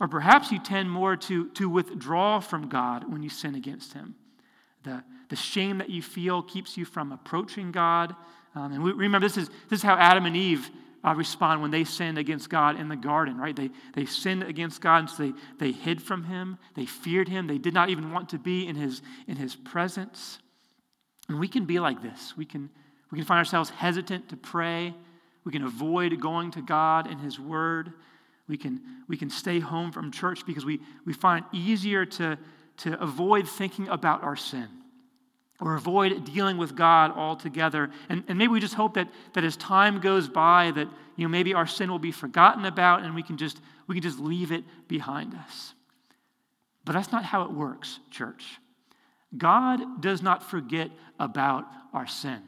Or 0.00 0.08
perhaps 0.08 0.50
you 0.50 0.58
tend 0.58 0.90
more 0.90 1.14
to, 1.14 1.50
to 1.50 1.68
withdraw 1.68 2.40
from 2.40 2.70
God 2.70 3.12
when 3.12 3.22
you 3.22 3.28
sin 3.28 3.54
against 3.54 3.92
Him. 3.92 4.14
The, 4.82 5.04
the 5.28 5.36
shame 5.36 5.76
that 5.76 5.90
you 5.90 6.00
feel 6.00 6.42
keeps 6.42 6.78
you 6.78 6.86
from 6.86 7.12
approaching 7.12 7.70
God. 7.70 8.16
Um, 8.54 8.72
and 8.72 8.82
we, 8.82 8.92
remember, 8.92 9.26
this 9.26 9.36
is, 9.36 9.50
this 9.68 9.80
is 9.80 9.82
how 9.82 9.96
Adam 9.96 10.24
and 10.24 10.34
Eve 10.34 10.70
uh, 11.02 11.14
respond 11.14 11.62
when 11.62 11.70
they 11.70 11.84
sinned 11.84 12.18
against 12.18 12.50
God 12.50 12.78
in 12.78 12.88
the 12.88 12.96
garden, 12.96 13.38
right? 13.38 13.56
They, 13.56 13.70
they 13.94 14.04
sinned 14.04 14.42
against 14.42 14.80
God, 14.80 14.98
and 14.98 15.10
so 15.10 15.22
they, 15.22 15.32
they 15.58 15.72
hid 15.72 16.02
from 16.02 16.24
Him. 16.24 16.58
They 16.74 16.86
feared 16.86 17.28
Him. 17.28 17.46
They 17.46 17.58
did 17.58 17.74
not 17.74 17.88
even 17.88 18.12
want 18.12 18.28
to 18.30 18.38
be 18.38 18.66
in 18.66 18.76
His, 18.76 19.02
in 19.26 19.36
his 19.36 19.56
presence. 19.56 20.38
And 21.28 21.40
we 21.40 21.48
can 21.48 21.64
be 21.64 21.78
like 21.78 22.02
this. 22.02 22.34
We 22.36 22.44
can, 22.44 22.68
we 23.10 23.18
can 23.18 23.24
find 23.24 23.38
ourselves 23.38 23.70
hesitant 23.70 24.28
to 24.28 24.36
pray. 24.36 24.94
We 25.44 25.52
can 25.52 25.64
avoid 25.64 26.20
going 26.20 26.50
to 26.52 26.62
God 26.62 27.06
and 27.06 27.20
His 27.20 27.40
Word. 27.40 27.92
We 28.46 28.58
can, 28.58 28.80
we 29.08 29.16
can 29.16 29.30
stay 29.30 29.60
home 29.60 29.92
from 29.92 30.10
church 30.10 30.44
because 30.44 30.64
we, 30.64 30.80
we 31.06 31.12
find 31.12 31.44
it 31.44 31.56
easier 31.56 32.04
to, 32.04 32.36
to 32.78 33.00
avoid 33.00 33.48
thinking 33.48 33.88
about 33.88 34.22
our 34.22 34.36
sin 34.36 34.68
or 35.60 35.74
avoid 35.74 36.24
dealing 36.24 36.56
with 36.56 36.74
God 36.74 37.12
altogether. 37.12 37.90
And, 38.08 38.24
and 38.28 38.38
maybe 38.38 38.52
we 38.52 38.60
just 38.60 38.74
hope 38.74 38.94
that, 38.94 39.08
that 39.34 39.44
as 39.44 39.56
time 39.56 40.00
goes 40.00 40.28
by, 40.28 40.70
that 40.72 40.88
you 41.16 41.24
know, 41.24 41.28
maybe 41.28 41.54
our 41.54 41.66
sin 41.66 41.90
will 41.90 41.98
be 41.98 42.12
forgotten 42.12 42.64
about 42.64 43.02
and 43.02 43.14
we 43.14 43.22
can, 43.22 43.36
just, 43.36 43.60
we 43.86 43.94
can 43.94 44.02
just 44.02 44.18
leave 44.18 44.52
it 44.52 44.64
behind 44.88 45.34
us. 45.34 45.74
But 46.84 46.92
that's 46.92 47.12
not 47.12 47.24
how 47.24 47.42
it 47.42 47.52
works, 47.52 47.98
church. 48.10 48.44
God 49.36 50.00
does 50.00 50.22
not 50.22 50.50
forget 50.50 50.90
about 51.18 51.66
our 51.92 52.06
sin. 52.06 52.40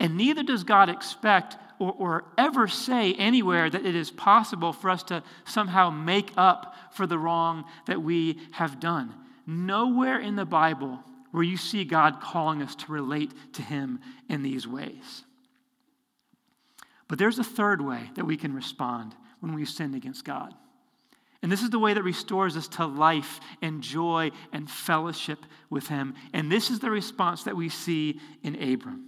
And 0.00 0.16
neither 0.16 0.42
does 0.42 0.64
God 0.64 0.88
expect 0.88 1.56
or, 1.78 1.92
or, 1.92 2.24
ever 2.36 2.66
say 2.66 3.14
anywhere 3.14 3.70
that 3.70 3.86
it 3.86 3.94
is 3.94 4.10
possible 4.10 4.72
for 4.72 4.90
us 4.90 5.04
to 5.04 5.22
somehow 5.44 5.90
make 5.90 6.32
up 6.36 6.74
for 6.90 7.06
the 7.06 7.18
wrong 7.18 7.64
that 7.86 8.02
we 8.02 8.40
have 8.50 8.80
done. 8.80 9.14
Nowhere 9.46 10.18
in 10.18 10.34
the 10.34 10.44
Bible 10.44 10.98
where 11.30 11.42
you 11.42 11.56
see 11.56 11.84
God 11.84 12.20
calling 12.20 12.62
us 12.62 12.74
to 12.76 12.92
relate 12.92 13.32
to 13.54 13.62
Him 13.62 14.00
in 14.28 14.42
these 14.42 14.66
ways. 14.66 15.24
But 17.08 17.18
there's 17.18 17.38
a 17.38 17.44
third 17.44 17.80
way 17.80 18.10
that 18.16 18.26
we 18.26 18.36
can 18.36 18.54
respond 18.54 19.14
when 19.40 19.54
we 19.54 19.64
sin 19.64 19.94
against 19.94 20.24
God. 20.24 20.54
And 21.42 21.52
this 21.52 21.62
is 21.62 21.70
the 21.70 21.78
way 21.78 21.94
that 21.94 22.02
restores 22.02 22.56
us 22.56 22.66
to 22.68 22.86
life 22.86 23.38
and 23.62 23.80
joy 23.80 24.32
and 24.52 24.68
fellowship 24.68 25.38
with 25.70 25.86
Him. 25.86 26.14
And 26.32 26.50
this 26.50 26.70
is 26.70 26.80
the 26.80 26.90
response 26.90 27.44
that 27.44 27.56
we 27.56 27.68
see 27.68 28.20
in 28.42 28.56
Abram. 28.56 29.04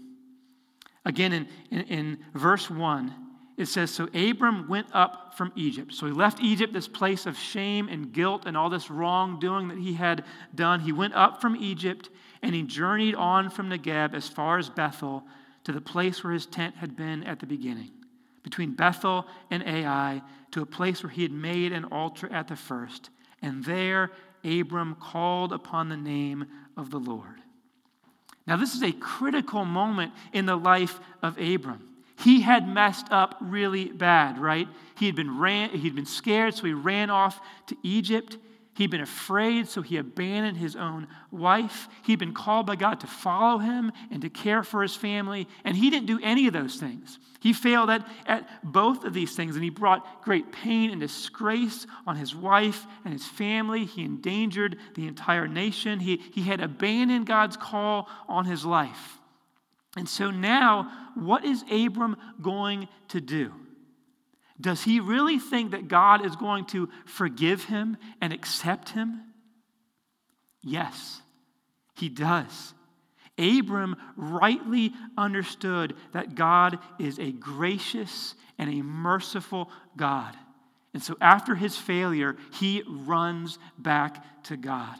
Again, 1.04 1.32
in, 1.32 1.48
in, 1.70 1.80
in, 1.86 2.18
verse 2.34 2.70
1, 2.70 3.14
it 3.60 3.68
says 3.68 3.90
So 3.90 4.08
Abram 4.14 4.68
went 4.68 4.88
up 4.92 5.34
from 5.36 5.52
Egypt. 5.54 5.94
So 5.94 6.06
he 6.06 6.12
left 6.12 6.40
Egypt, 6.40 6.72
this 6.72 6.88
place 6.88 7.26
of 7.26 7.38
shame 7.38 7.88
and 7.88 8.12
guilt 8.12 8.44
and 8.46 8.56
all 8.56 8.70
this 8.70 8.90
wrongdoing 8.90 9.68
that 9.68 9.78
he 9.78 9.94
had 9.94 10.24
done. 10.54 10.80
He 10.80 10.92
went 10.92 11.14
up 11.14 11.40
from 11.40 11.56
Egypt 11.56 12.08
and 12.42 12.54
he 12.54 12.62
journeyed 12.62 13.14
on 13.14 13.50
from 13.50 13.68
Negeb 13.68 14.14
as 14.14 14.26
far 14.26 14.58
as 14.58 14.70
Bethel 14.70 15.24
to 15.64 15.72
the 15.72 15.80
place 15.80 16.24
where 16.24 16.32
his 16.32 16.46
tent 16.46 16.76
had 16.76 16.96
been 16.96 17.22
at 17.24 17.38
the 17.38 17.46
beginning, 17.46 17.90
between 18.42 18.72
Bethel 18.72 19.26
and 19.50 19.62
Ai, 19.62 20.22
to 20.52 20.62
a 20.62 20.66
place 20.66 21.02
where 21.02 21.10
he 21.10 21.22
had 21.22 21.32
made 21.32 21.72
an 21.72 21.84
altar 21.84 22.32
at 22.32 22.48
the 22.48 22.56
first. 22.56 23.10
And 23.42 23.62
there 23.64 24.10
Abram 24.42 24.94
called 24.94 25.52
upon 25.52 25.90
the 25.90 25.98
name 25.98 26.46
of 26.78 26.90
the 26.90 26.98
Lord. 26.98 27.42
Now, 28.46 28.56
this 28.56 28.74
is 28.74 28.82
a 28.82 28.92
critical 28.92 29.66
moment 29.66 30.12
in 30.32 30.46
the 30.46 30.56
life 30.56 30.98
of 31.22 31.38
Abram. 31.38 31.89
He 32.22 32.42
had 32.42 32.68
messed 32.68 33.06
up 33.10 33.36
really 33.40 33.86
bad, 33.86 34.38
right? 34.38 34.68
He 34.96 35.06
had 35.06 35.16
been 35.16 35.38
ran, 35.38 35.70
he'd 35.70 35.94
been 35.94 36.06
scared, 36.06 36.54
so 36.54 36.66
he 36.66 36.74
ran 36.74 37.08
off 37.08 37.40
to 37.66 37.76
Egypt. 37.82 38.36
He'd 38.74 38.90
been 38.90 39.00
afraid, 39.00 39.68
so 39.68 39.82
he 39.82 39.96
abandoned 39.96 40.56
his 40.56 40.76
own 40.76 41.08
wife. 41.30 41.88
He'd 42.04 42.18
been 42.18 42.34
called 42.34 42.66
by 42.66 42.76
God 42.76 43.00
to 43.00 43.06
follow 43.06 43.58
him 43.58 43.92
and 44.10 44.22
to 44.22 44.30
care 44.30 44.62
for 44.62 44.82
his 44.82 44.94
family, 44.94 45.48
and 45.64 45.76
he 45.76 45.90
didn't 45.90 46.06
do 46.06 46.20
any 46.22 46.46
of 46.46 46.52
those 46.52 46.76
things. 46.76 47.18
He 47.40 47.52
failed 47.52 47.88
at, 47.90 48.06
at 48.26 48.48
both 48.62 49.04
of 49.04 49.14
these 49.14 49.34
things, 49.34 49.54
and 49.54 49.64
he 49.64 49.70
brought 49.70 50.22
great 50.22 50.52
pain 50.52 50.90
and 50.90 51.00
disgrace 51.00 51.86
on 52.06 52.16
his 52.16 52.34
wife 52.34 52.86
and 53.04 53.12
his 53.12 53.26
family. 53.26 53.86
He 53.86 54.04
endangered 54.04 54.76
the 54.94 55.06
entire 55.06 55.48
nation. 55.48 56.00
He, 56.00 56.16
he 56.16 56.42
had 56.42 56.60
abandoned 56.60 57.26
God's 57.26 57.56
call 57.56 58.08
on 58.28 58.44
his 58.44 58.64
life. 58.64 59.19
And 59.96 60.08
so 60.08 60.30
now, 60.30 61.10
what 61.14 61.44
is 61.44 61.64
Abram 61.70 62.16
going 62.40 62.88
to 63.08 63.20
do? 63.20 63.52
Does 64.60 64.82
he 64.82 65.00
really 65.00 65.38
think 65.38 65.70
that 65.70 65.88
God 65.88 66.24
is 66.24 66.36
going 66.36 66.66
to 66.66 66.88
forgive 67.06 67.64
him 67.64 67.96
and 68.20 68.32
accept 68.32 68.90
him? 68.90 69.22
Yes, 70.62 71.22
he 71.94 72.08
does. 72.08 72.74
Abram 73.38 73.96
rightly 74.16 74.92
understood 75.16 75.94
that 76.12 76.34
God 76.34 76.78
is 76.98 77.18
a 77.18 77.32
gracious 77.32 78.34
and 78.58 78.68
a 78.68 78.82
merciful 78.82 79.70
God. 79.96 80.36
And 80.92 81.02
so 81.02 81.16
after 81.20 81.54
his 81.54 81.76
failure, 81.76 82.36
he 82.52 82.82
runs 82.86 83.58
back 83.78 84.42
to 84.44 84.56
God. 84.56 84.96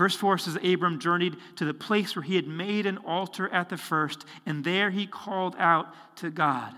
Verse 0.00 0.16
4 0.16 0.38
says 0.38 0.56
Abram 0.64 0.98
journeyed 0.98 1.36
to 1.56 1.66
the 1.66 1.74
place 1.74 2.16
where 2.16 2.22
he 2.22 2.34
had 2.34 2.48
made 2.48 2.86
an 2.86 2.96
altar 3.04 3.50
at 3.50 3.68
the 3.68 3.76
first, 3.76 4.24
and 4.46 4.64
there 4.64 4.88
he 4.88 5.06
called 5.06 5.54
out 5.58 5.88
to 6.16 6.30
God. 6.30 6.74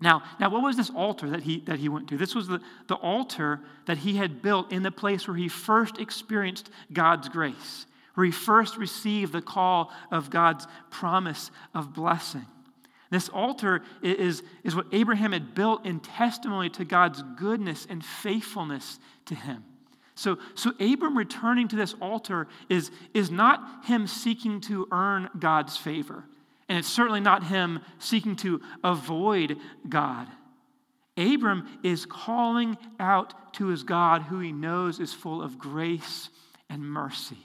Now, 0.00 0.22
now 0.38 0.48
what 0.48 0.62
was 0.62 0.76
this 0.76 0.90
altar 0.90 1.28
that 1.30 1.42
he, 1.42 1.58
that 1.62 1.80
he 1.80 1.88
went 1.88 2.06
to? 2.06 2.16
This 2.16 2.36
was 2.36 2.46
the, 2.46 2.60
the 2.86 2.94
altar 2.94 3.58
that 3.86 3.98
he 3.98 4.16
had 4.16 4.42
built 4.42 4.70
in 4.70 4.84
the 4.84 4.92
place 4.92 5.26
where 5.26 5.36
he 5.36 5.48
first 5.48 5.98
experienced 5.98 6.70
God's 6.92 7.28
grace, 7.28 7.86
where 8.14 8.26
he 8.26 8.30
first 8.30 8.76
received 8.76 9.32
the 9.32 9.42
call 9.42 9.92
of 10.12 10.30
God's 10.30 10.68
promise 10.88 11.50
of 11.74 11.92
blessing. 11.92 12.46
This 13.10 13.28
altar 13.28 13.82
is, 14.02 14.44
is 14.62 14.76
what 14.76 14.86
Abraham 14.92 15.32
had 15.32 15.52
built 15.52 15.84
in 15.84 15.98
testimony 15.98 16.70
to 16.70 16.84
God's 16.84 17.24
goodness 17.36 17.88
and 17.90 18.04
faithfulness 18.04 19.00
to 19.26 19.34
him. 19.34 19.64
So, 20.20 20.36
so 20.54 20.72
Abram 20.78 21.16
returning 21.16 21.66
to 21.68 21.76
this 21.76 21.94
altar 21.98 22.46
is, 22.68 22.90
is 23.14 23.30
not 23.30 23.86
him 23.86 24.06
seeking 24.06 24.60
to 24.62 24.86
earn 24.92 25.30
God's 25.38 25.78
favor. 25.78 26.24
And 26.68 26.76
it's 26.76 26.92
certainly 26.92 27.20
not 27.20 27.44
him 27.44 27.80
seeking 27.98 28.36
to 28.36 28.60
avoid 28.84 29.56
God. 29.88 30.28
Abram 31.16 31.66
is 31.82 32.04
calling 32.04 32.76
out 32.98 33.54
to 33.54 33.68
his 33.68 33.82
God, 33.82 34.20
who 34.20 34.40
he 34.40 34.52
knows 34.52 35.00
is 35.00 35.14
full 35.14 35.40
of 35.40 35.58
grace 35.58 36.28
and 36.68 36.82
mercy. 36.82 37.38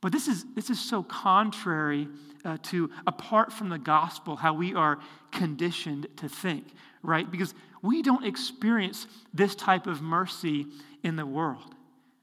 But 0.00 0.12
this 0.12 0.28
is, 0.28 0.44
this 0.54 0.70
is 0.70 0.78
so 0.78 1.02
contrary 1.02 2.06
uh, 2.44 2.58
to, 2.62 2.90
apart 3.08 3.52
from 3.52 3.70
the 3.70 3.78
gospel, 3.78 4.36
how 4.36 4.54
we 4.54 4.72
are 4.72 5.00
conditioned 5.32 6.06
to 6.18 6.28
think, 6.28 6.64
right? 7.02 7.28
Because 7.28 7.54
we 7.82 8.02
don't 8.02 8.24
experience 8.24 9.08
this 9.34 9.56
type 9.56 9.88
of 9.88 10.00
mercy 10.00 10.66
in 11.04 11.16
the 11.16 11.26
world. 11.26 11.74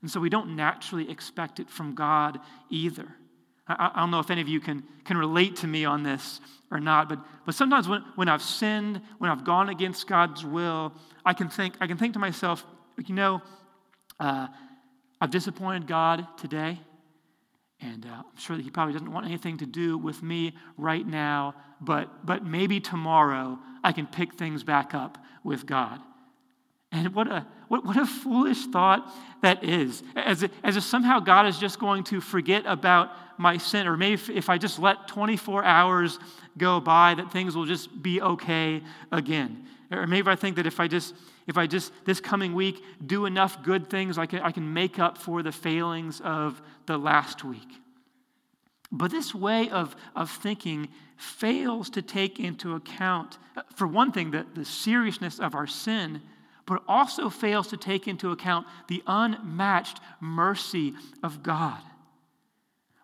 And 0.02 0.10
so 0.10 0.20
we 0.20 0.30
don't 0.30 0.56
naturally 0.56 1.10
expect 1.10 1.60
it 1.60 1.70
from 1.70 1.94
God 1.94 2.40
either. 2.70 3.08
I, 3.68 3.92
I, 3.96 4.00
don't 4.00 4.12
know 4.12 4.20
if 4.20 4.32
any 4.32 4.42
of 4.42 4.50
you 4.50 4.60
can, 4.60 4.84
can 5.06 5.16
relate 5.16 5.58
to 5.58 5.68
me 5.68 5.86
on 5.86 6.04
this 6.04 6.42
or 6.72 6.80
not, 6.80 7.08
but, 7.08 7.20
but 7.46 7.54
sometimes 7.54 7.88
when, 7.88 8.04
when 8.16 8.28
I've 8.28 8.42
sinned, 8.42 9.00
when 9.20 9.30
I've 9.30 9.46
gone 9.46 9.70
against 9.70 10.08
God's 10.08 10.44
will, 10.44 10.94
I 11.24 11.34
can 11.34 11.50
think, 11.50 11.76
I 11.80 11.88
can 11.88 11.98
think 11.98 12.14
to 12.14 12.20
myself, 12.20 12.66
you 13.06 13.14
know, 13.14 13.42
uh, 14.20 14.48
I've 15.20 15.32
disappointed 15.32 15.86
God 15.86 16.26
today, 16.38 16.80
and 17.80 18.06
uh, 18.06 18.10
I'm 18.10 18.38
sure 18.38 18.58
that 18.58 18.64
He 18.64 18.72
probably 18.72 18.94
doesn't 18.94 19.12
want 19.12 19.28
anything 19.28 19.58
to 19.60 19.68
do 19.68 19.98
with 19.98 20.24
me 20.24 20.56
right 20.78 21.06
now, 21.06 21.54
but, 21.80 22.26
but 22.26 22.44
maybe 22.44 22.80
tomorrow 22.80 23.60
I 23.84 23.92
can 23.92 24.08
pick 24.08 24.34
things 24.34 24.64
back 24.64 24.96
up 24.96 25.20
with 25.44 25.68
God. 25.68 26.00
And 26.92 27.16
what 27.16 27.28
a, 27.28 27.46
what, 27.70 27.86
what 27.86 27.98
a 27.98 28.06
foolish 28.06 28.66
thought 28.68 29.10
that 29.42 29.64
is. 29.64 30.04
As 30.16 30.44
if, 30.44 30.52
as 30.64 30.76
if 30.76 30.84
somehow 30.84 31.20
God 31.20 31.48
is 31.48 31.58
just 31.58 31.80
going 31.80 32.04
to 32.06 32.20
forget 32.20 32.66
about 32.66 33.12
my 33.40 33.58
sin, 33.58 33.88
or 33.88 33.96
maybe 33.96 34.14
if, 34.14 34.30
if 34.30 34.50
I 34.50 34.58
just 34.58 34.78
let 34.78 35.08
24 35.08 35.64
hours 35.64 36.20
go 36.58 36.80
by, 36.80 37.16
that 37.16 37.32
things 37.32 37.56
will 37.56 37.66
just 37.66 38.04
be 38.04 38.22
okay 38.22 38.82
again. 39.12 39.66
Or 39.90 40.06
maybe 40.06 40.30
I 40.30 40.36
think 40.36 40.58
that 40.58 40.68
if 40.68 40.80
I 40.80 40.88
just, 40.88 41.16
if 41.48 41.58
I 41.58 41.66
just 41.66 41.94
this 42.06 42.20
coming 42.20 42.54
week 42.54 42.84
do 43.06 43.26
enough 43.26 43.64
good 43.64 43.90
things, 43.90 44.18
I 44.18 44.26
can, 44.26 44.40
I 44.40 44.52
can 44.52 44.74
make 44.74 45.00
up 45.00 45.18
for 45.18 45.42
the 45.44 45.52
failings 45.52 46.22
of 46.22 46.62
the 46.86 46.98
last 46.98 47.44
week. 47.44 47.68
But 48.92 49.12
this 49.12 49.34
way 49.34 49.70
of, 49.70 49.96
of 50.16 50.30
thinking 50.30 50.90
fails 51.16 51.90
to 51.92 52.02
take 52.02 52.40
into 52.40 52.76
account, 52.76 53.38
uh, 53.56 53.62
for 53.76 53.88
one 53.88 54.12
thing, 54.12 54.32
the, 54.32 54.46
the 54.54 54.66
seriousness 54.66 55.40
of 55.40 55.56
our 55.56 55.68
sin 55.68 56.22
but 56.66 56.84
also 56.88 57.30
fails 57.30 57.68
to 57.68 57.78
take 57.78 58.08
into 58.08 58.32
account 58.32 58.68
the 58.88 59.04
unmatched 59.08 60.00
mercy 60.20 60.94
of 61.24 61.44
God. 61.44 61.82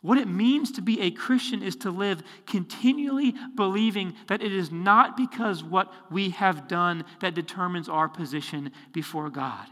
What 0.02 0.20
it 0.20 0.28
means 0.28 0.72
to 0.72 0.82
be 0.82 1.02
a 1.02 1.12
Christian 1.12 1.64
is 1.64 1.76
to 1.78 1.92
live 1.92 2.24
continually 2.46 3.34
believing 3.56 4.14
that 4.28 4.42
it 4.42 4.54
is 4.54 4.72
not 4.72 5.18
because 5.18 5.64
what 5.64 5.92
we 6.12 6.30
have 6.30 6.68
done 6.68 7.04
that 7.20 7.34
determines 7.34 7.90
our 7.90 8.08
position 8.08 8.72
before 8.94 9.30
God. 9.30 9.68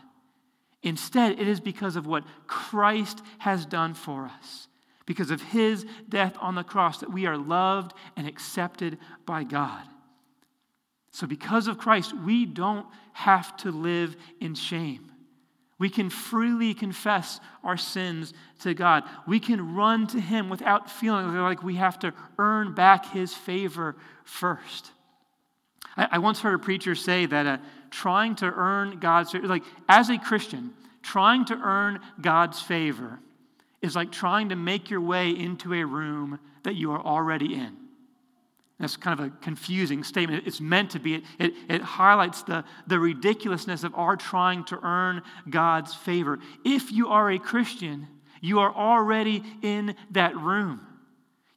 Instead, 0.81 1.39
it 1.39 1.47
is 1.47 1.59
because 1.59 1.95
of 1.95 2.05
what 2.05 2.23
Christ 2.47 3.21
has 3.39 3.65
done 3.65 3.93
for 3.93 4.25
us, 4.25 4.67
because 5.05 5.31
of 5.31 5.41
his 5.41 5.85
death 6.09 6.35
on 6.41 6.55
the 6.55 6.63
cross, 6.63 6.99
that 6.99 7.13
we 7.13 7.25
are 7.25 7.37
loved 7.37 7.93
and 8.17 8.27
accepted 8.27 8.97
by 9.25 9.43
God. 9.43 9.83
So, 11.15 11.27
because 11.27 11.69
of 11.69 11.77
Christ, 11.77 12.13
we 12.13 12.45
don't 12.45 12.85
have 13.13 13.55
to 13.59 13.71
live 13.71 14.17
in 14.41 14.53
shame. 14.53 15.09
We 15.79 15.89
can 15.89 16.09
freely 16.09 16.73
confess 16.73 17.39
our 17.63 17.77
sins 17.77 18.33
to 18.63 18.73
God. 18.73 19.05
We 19.25 19.39
can 19.39 19.75
run 19.75 20.07
to 20.07 20.19
Him 20.19 20.49
without 20.49 20.91
feeling 20.91 21.33
like 21.33 21.63
we 21.63 21.75
have 21.75 21.99
to 21.99 22.13
earn 22.37 22.73
back 22.73 23.13
His 23.13 23.33
favor 23.33 23.95
first. 24.25 24.91
I, 25.95 26.09
I 26.11 26.17
once 26.17 26.41
heard 26.41 26.55
a 26.55 26.59
preacher 26.59 26.95
say 26.95 27.25
that 27.27 27.45
uh, 27.45 27.57
trying 27.91 28.35
to 28.35 28.47
earn 28.47 28.99
God's 28.99 29.31
favor, 29.31 29.47
like 29.47 29.63
as 29.87 30.09
a 30.09 30.17
Christian, 30.17 30.73
trying 31.01 31.45
to 31.45 31.53
earn 31.53 32.01
God's 32.19 32.61
favor 32.61 33.21
is 33.81 33.95
like 33.95 34.11
trying 34.11 34.49
to 34.49 34.57
make 34.57 34.89
your 34.89 34.99
way 34.99 35.29
into 35.29 35.73
a 35.73 35.85
room 35.85 36.41
that 36.63 36.75
you 36.75 36.91
are 36.91 37.01
already 37.01 37.55
in. 37.55 37.84
That's 38.79 38.97
kind 38.97 39.17
of 39.19 39.25
a 39.25 39.29
confusing 39.41 40.03
statement. 40.03 40.45
It's 40.45 40.59
meant 40.59 40.91
to 40.91 40.99
be. 40.99 41.15
It, 41.15 41.23
it, 41.39 41.53
it, 41.69 41.81
highlights 41.81 42.43
the, 42.43 42.65
the 42.87 42.99
ridiculousness 42.99 43.83
of 43.83 43.95
our 43.95 44.17
trying 44.17 44.65
to 44.65 44.79
earn 44.83 45.21
God's 45.49 45.93
favor. 45.93 46.39
If 46.65 46.91
you 46.91 47.07
are 47.07 47.31
a 47.31 47.39
Christian, 47.39 48.07
you 48.41 48.59
are 48.59 48.73
already 48.73 49.43
in 49.61 49.95
that 50.11 50.35
room. 50.35 50.81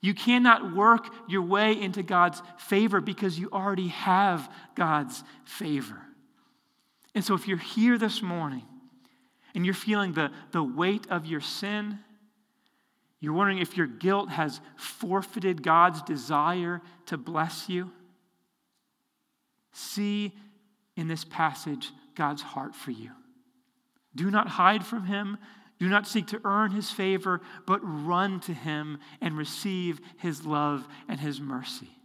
You 0.01 0.15
cannot 0.15 0.77
work 0.77 1.09
your 1.29 1.43
way 1.43 1.73
into 1.73 2.05
God's 2.05 2.41
favor 2.57 3.01
because 3.01 3.37
you 3.37 3.51
already 3.51 3.89
have 3.89 4.49
God's 4.77 5.25
favor. 5.45 5.99
And 7.17 7.25
so, 7.25 7.35
if 7.35 7.49
you're 7.49 7.59
here 7.59 7.99
this 7.99 8.23
morning 8.23 8.63
and 9.57 9.65
you're 9.65 9.75
feeling 9.75 10.13
the, 10.13 10.31
the 10.53 10.63
weight 10.63 11.09
of 11.11 11.27
your 11.27 11.41
sin, 11.41 11.99
you're 13.21 13.33
wondering 13.33 13.59
if 13.59 13.77
your 13.77 13.87
guilt 13.87 14.31
has 14.31 14.61
forfeited 14.77 15.63
God's 15.63 16.03
desire 16.03 16.81
to 17.07 17.17
bless 17.17 17.69
you? 17.69 17.91
See 19.73 20.33
in 20.97 21.09
this 21.09 21.25
passage 21.25 21.91
God's 22.15 22.43
heart 22.43 22.75
for 22.75 22.91
you. 22.91 23.11
Do 24.15 24.31
not 24.31 24.49
hide 24.49 24.85
from 24.85 25.07
him. 25.07 25.39
Do 25.79 25.89
not 25.89 26.07
seek 26.07 26.27
to 26.29 26.41
earn 26.45 26.73
his 26.73 26.91
favor, 26.91 27.41
but 27.67 27.81
run 27.83 28.41
to 28.41 28.53
him 28.53 28.99
and 29.21 29.37
receive 29.37 30.01
his 30.19 30.45
love 30.45 30.87
and 31.09 31.21
his 31.21 31.41
mercy. 31.41 31.98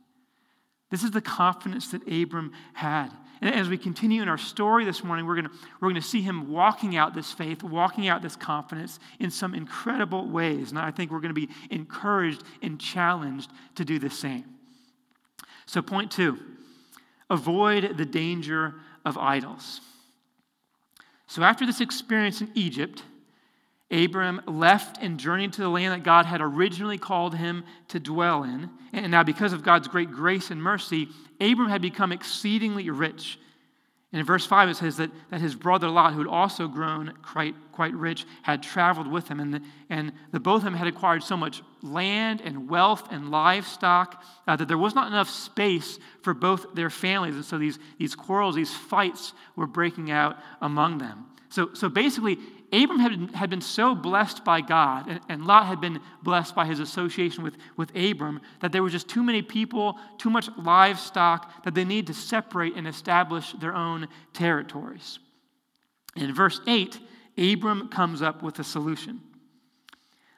This 0.93 1.03
is 1.03 1.09
the 1.09 1.21
confidence 1.21 1.87
that 1.87 2.07
Abram 2.07 2.51
had. 2.73 3.09
And 3.41 3.55
as 3.55 3.67
we 3.67 3.79
continue 3.79 4.21
in 4.21 4.29
our 4.29 4.37
story 4.37 4.85
this 4.85 5.03
morning, 5.03 5.25
we're 5.25 5.41
going 5.41 5.49
we're 5.81 5.91
to 5.93 6.01
see 6.03 6.21
him 6.21 6.51
walking 6.51 6.95
out 6.95 7.15
this 7.15 7.31
faith, 7.31 7.63
walking 7.63 8.07
out 8.07 8.21
this 8.21 8.35
confidence 8.35 8.99
in 9.19 9.31
some 9.31 9.55
incredible 9.55 10.29
ways. 10.29 10.69
And 10.69 10.77
I 10.77 10.91
think 10.91 11.09
we're 11.09 11.19
going 11.19 11.33
to 11.33 11.47
be 11.47 11.49
encouraged 11.71 12.43
and 12.61 12.79
challenged 12.79 13.49
to 13.73 13.83
do 13.83 13.97
the 13.97 14.11
same. 14.11 14.45
So, 15.65 15.81
point 15.81 16.11
two 16.11 16.37
avoid 17.27 17.97
the 17.97 18.05
danger 18.05 18.75
of 19.03 19.17
idols. 19.17 19.81
So, 21.25 21.41
after 21.41 21.65
this 21.65 21.81
experience 21.81 22.39
in 22.39 22.51
Egypt, 22.53 23.01
Abram 23.93 24.41
left 24.47 24.97
and 25.01 25.19
journeyed 25.19 25.53
to 25.53 25.61
the 25.61 25.69
land 25.69 25.93
that 25.93 26.03
God 26.03 26.25
had 26.25 26.41
originally 26.41 26.97
called 26.97 27.35
him 27.35 27.63
to 27.89 27.99
dwell 27.99 28.43
in. 28.43 28.69
And 28.91 29.11
now, 29.11 29.23
because 29.23 29.53
of 29.53 29.63
God's 29.63 29.87
great 29.87 30.11
grace 30.11 30.49
and 30.49 30.61
mercy, 30.61 31.09
Abram 31.39 31.69
had 31.69 31.81
become 31.81 32.11
exceedingly 32.11 32.89
rich. 32.89 33.37
And 34.11 34.19
in 34.19 34.25
verse 34.25 34.45
5, 34.45 34.69
it 34.69 34.77
says 34.77 34.97
that, 34.97 35.11
that 35.31 35.41
his 35.41 35.55
brother 35.55 35.89
Lot, 35.89 36.13
who 36.13 36.19
had 36.19 36.27
also 36.27 36.67
grown 36.67 37.13
quite, 37.23 37.55
quite 37.71 37.93
rich, 37.93 38.25
had 38.43 38.61
traveled 38.61 39.07
with 39.07 39.27
him. 39.27 39.39
And 39.39 39.53
the, 39.53 39.61
and 39.89 40.11
the 40.31 40.39
both 40.39 40.57
of 40.57 40.65
them 40.65 40.75
had 40.75 40.87
acquired 40.87 41.23
so 41.23 41.35
much 41.35 41.63
land 41.81 42.41
and 42.41 42.69
wealth 42.69 43.11
and 43.11 43.29
livestock 43.31 44.23
uh, 44.47 44.55
that 44.55 44.67
there 44.67 44.77
was 44.77 44.93
not 44.93 45.07
enough 45.07 45.29
space 45.29 45.97
for 46.21 46.35
both 46.35 46.75
their 46.75 46.91
families. 46.91 47.35
And 47.35 47.45
so 47.45 47.57
these, 47.57 47.79
these 47.97 48.13
quarrels, 48.13 48.55
these 48.55 48.73
fights 48.73 49.33
were 49.55 49.67
breaking 49.67 50.11
out 50.11 50.37
among 50.61 50.99
them. 50.99 51.25
So, 51.49 51.71
so 51.73 51.89
basically, 51.89 52.39
Abram 52.73 52.99
had, 52.99 53.35
had 53.35 53.49
been 53.51 53.61
so 53.61 53.93
blessed 53.93 54.43
by 54.43 54.59
God, 54.59 55.07
and, 55.07 55.19
and 55.29 55.45
Lot 55.45 55.67
had 55.67 55.79
been 55.79 55.99
blessed 56.23 56.55
by 56.55 56.65
his 56.65 56.79
association 56.79 57.43
with, 57.43 57.55
with 57.77 57.95
Abram, 57.95 58.41
that 58.61 58.71
there 58.71 58.81
were 58.81 58.89
just 58.89 59.07
too 59.07 59.21
many 59.21 59.43
people, 59.43 59.99
too 60.17 60.31
much 60.31 60.49
livestock, 60.57 61.63
that 61.65 61.75
they 61.75 61.85
need 61.85 62.07
to 62.07 62.15
separate 62.15 62.75
and 62.75 62.87
establish 62.87 63.51
their 63.53 63.75
own 63.75 64.07
territories. 64.33 65.19
In 66.15 66.33
verse 66.33 66.61
8, 66.65 66.99
Abram 67.37 67.89
comes 67.89 68.23
up 68.23 68.41
with 68.41 68.57
a 68.57 68.63
solution. 68.63 69.21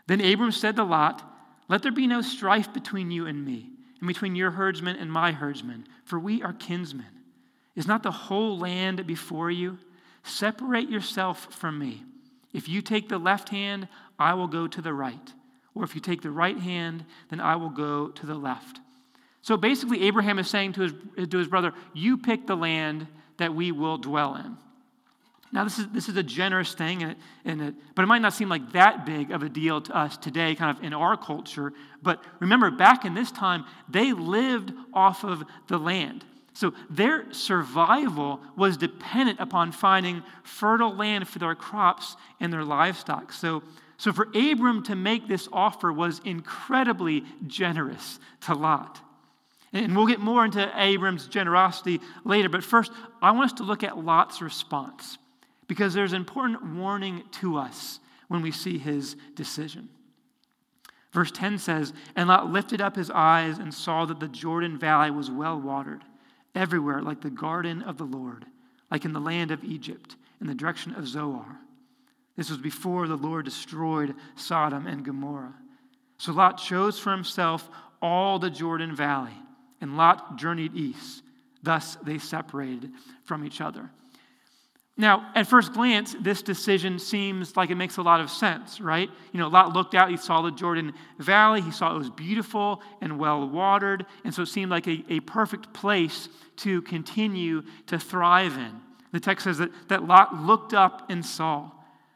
Then 0.08 0.20
Abram 0.20 0.52
said 0.52 0.76
to 0.76 0.84
Lot, 0.84 1.24
Let 1.70 1.84
there 1.84 1.92
be 1.92 2.08
no 2.08 2.22
strife 2.22 2.74
between 2.74 3.12
you 3.12 3.28
and 3.28 3.46
me, 3.46 3.70
and 4.02 4.08
between 4.10 4.36
your 4.36 4.52
herdsmen 4.52 4.98
and 4.98 5.10
my 5.10 5.32
herdsmen, 5.32 5.88
for 6.04 6.20
we 6.20 6.44
are 6.44 6.54
kinsmen. 6.54 7.06
Is 7.78 7.88
not 7.88 8.04
the 8.04 8.12
whole 8.12 8.58
land 8.58 9.08
before 9.08 9.50
you? 9.50 9.78
Separate 10.24 10.90
yourself 10.90 11.48
from 11.54 11.80
me. 11.80 12.04
If 12.56 12.70
you 12.70 12.82
take 12.82 13.10
the 13.10 13.18
left 13.18 13.50
hand, 13.50 13.90
I 14.18 14.34
will 14.34 14.48
go 14.48 14.66
to 14.66 14.82
the 14.82 14.94
right. 14.94 15.34
Or 15.76 15.84
if 15.84 15.94
you 15.94 16.00
take 16.00 16.22
the 16.22 16.32
right 16.32 16.58
hand, 16.58 17.04
then 17.30 17.42
I 17.42 17.58
will 17.58 17.70
go 17.70 18.08
to 18.08 18.26
the 18.26 18.34
left. 18.34 18.80
So 19.42 19.58
basically, 19.58 20.04
Abraham 20.04 20.40
is 20.40 20.50
saying 20.50 20.72
to 20.74 20.82
his, 20.84 20.94
to 21.30 21.38
his 21.38 21.50
brother, 21.50 21.74
You 21.94 22.18
pick 22.18 22.48
the 22.48 22.56
land 22.56 23.08
that 23.38 23.54
we 23.54 23.74
will 23.74 23.98
dwell 23.98 24.36
in. 24.36 24.56
Now, 25.52 25.66
this 25.66 25.78
is, 25.78 25.90
this 25.90 26.08
is 26.08 26.16
a 26.16 26.24
generous 26.24 26.74
thing, 26.74 27.04
and 27.04 27.12
it, 27.12 27.18
and 27.44 27.62
it, 27.62 27.76
but 27.94 28.04
it 28.04 28.08
might 28.08 28.22
not 28.22 28.34
seem 28.34 28.48
like 28.48 28.72
that 28.72 29.06
big 29.06 29.32
of 29.32 29.44
a 29.44 29.50
deal 29.50 29.82
to 29.82 29.96
us 29.96 30.16
today, 30.16 30.56
kind 30.56 30.78
of 30.78 30.82
in 30.82 30.94
our 30.94 31.18
culture. 31.18 31.74
But 32.02 32.24
remember, 32.40 32.72
back 32.72 33.04
in 33.04 33.14
this 33.14 33.32
time, 33.32 33.66
they 33.90 34.14
lived 34.14 34.72
off 34.94 35.26
of 35.26 35.44
the 35.68 35.78
land. 35.78 36.24
So 36.56 36.74
their 36.90 37.32
survival 37.34 38.40
was 38.56 38.78
dependent 38.78 39.42
upon 39.42 39.74
finding 39.74 40.24
fertile 40.44 40.96
land 40.96 41.28
for 41.28 41.38
their 41.38 41.54
crops 41.54 42.16
and 42.40 42.52
their 42.52 42.64
livestock. 42.64 43.34
So, 43.34 43.62
so 43.98 44.14
for 44.14 44.30
Abram 44.34 44.82
to 44.84 44.96
make 44.96 45.28
this 45.28 45.50
offer 45.52 45.92
was 45.92 46.22
incredibly 46.24 47.26
generous 47.46 48.20
to 48.46 48.54
Lot. 48.54 49.02
And 49.74 49.98
we'll 49.98 50.08
get 50.08 50.22
more 50.22 50.46
into 50.46 50.72
Abram's 50.82 51.28
generosity 51.28 52.00
later, 52.24 52.48
but 52.48 52.64
first, 52.64 52.94
I 53.22 53.32
want 53.32 53.52
us 53.52 53.58
to 53.58 53.64
look 53.64 53.84
at 53.84 53.98
Lot's 53.98 54.42
response 54.42 55.18
because 55.68 55.94
there's 55.94 56.14
an 56.14 56.22
important 56.22 56.64
warning 56.64 57.24
to 57.42 57.58
us 57.58 58.00
when 58.30 58.42
we 58.42 58.52
see 58.52 58.78
his 58.78 59.18
decision. 59.36 59.90
Verse 61.12 61.32
10 61.32 61.58
says, 61.58 61.92
And 62.16 62.30
Lot 62.30 62.50
lifted 62.50 62.80
up 62.80 62.96
his 62.96 63.12
eyes 63.12 63.58
and 63.58 63.74
saw 63.74 64.06
that 64.06 64.22
the 64.22 64.30
Jordan 64.30 64.78
Valley 64.78 65.12
was 65.12 65.30
well 65.30 65.60
watered 65.60 66.02
everywhere 66.56 67.02
like 67.02 67.22
the 67.22 67.30
garden 67.30 67.82
of 67.84 67.98
the 67.98 68.06
Lord, 68.06 68.46
like 68.90 69.06
in 69.06 69.14
the 69.14 69.20
land 69.20 69.52
of 69.52 69.64
Egypt, 69.64 70.16
in 70.42 70.48
the 70.48 70.56
direction 70.56 70.94
of 70.96 71.08
Zoar. 71.08 71.60
This 72.36 72.50
was 72.50 72.58
before 72.58 73.08
the 73.08 73.16
Lord 73.16 73.46
destroyed 73.46 74.16
Sodom 74.36 74.88
and 74.88 75.06
Gomorrah. 75.06 75.56
So 76.18 76.32
Lot 76.32 76.58
chose 76.58 76.98
for 77.00 77.12
himself 77.12 77.70
all 78.02 78.40
the 78.40 78.50
Jordan 78.50 78.96
Valley, 78.96 79.36
and 79.82 79.98
Lot 79.98 80.38
journeyed 80.38 80.76
east. 80.76 81.24
Thus 81.64 81.96
they 82.04 82.18
separated 82.18 82.92
from 83.24 83.44
each 83.44 83.62
other. 83.62 83.90
Now, 84.98 85.30
at 85.36 85.48
first 85.48 85.74
glance, 85.74 86.16
this 86.22 86.42
decision 86.42 87.00
seems 87.00 87.58
like 87.58 87.70
it 87.70 87.76
makes 87.76 87.98
a 87.98 88.02
lot 88.02 88.22
of 88.22 88.30
sense, 88.30 88.80
right? 88.80 89.10
You 89.34 89.40
know, 89.40 89.50
Lot 89.50 89.74
looked 89.74 89.94
out, 89.94 90.10
he 90.10 90.16
saw 90.16 90.42
the 90.42 90.52
Jordan 90.52 90.94
Valley, 91.20 91.60
he 91.60 91.72
saw 91.72 91.94
it 91.94 91.98
was 91.98 92.10
beautiful 92.10 92.82
and 93.02 93.20
well 93.20 93.48
watered, 93.50 94.06
and 94.24 94.34
so 94.34 94.44
it 94.44 94.48
seemed 94.48 94.72
like 94.72 94.88
a, 94.88 95.04
a 95.10 95.20
perfect 95.22 95.74
place 95.74 96.30
to 96.58 96.82
continue 96.84 97.64
to 97.88 98.00
thrive 98.00 98.56
in. 98.58 98.72
The 99.12 99.20
text 99.20 99.44
says 99.44 99.58
that, 99.58 99.72
that 99.90 100.08
Lot 100.08 100.36
looked 100.36 100.74
up 100.74 101.10
and 101.10 101.26
saw. 101.26 101.72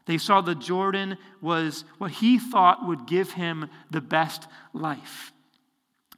They 0.06 0.18
saw 0.18 0.40
the 0.40 0.56
Jordan 0.56 1.18
was 1.42 1.84
what 1.98 2.12
he 2.12 2.40
thought 2.40 2.88
would 2.88 3.08
give 3.08 3.32
him 3.32 3.70
the 3.92 4.02
best 4.02 4.48
life. 4.74 5.34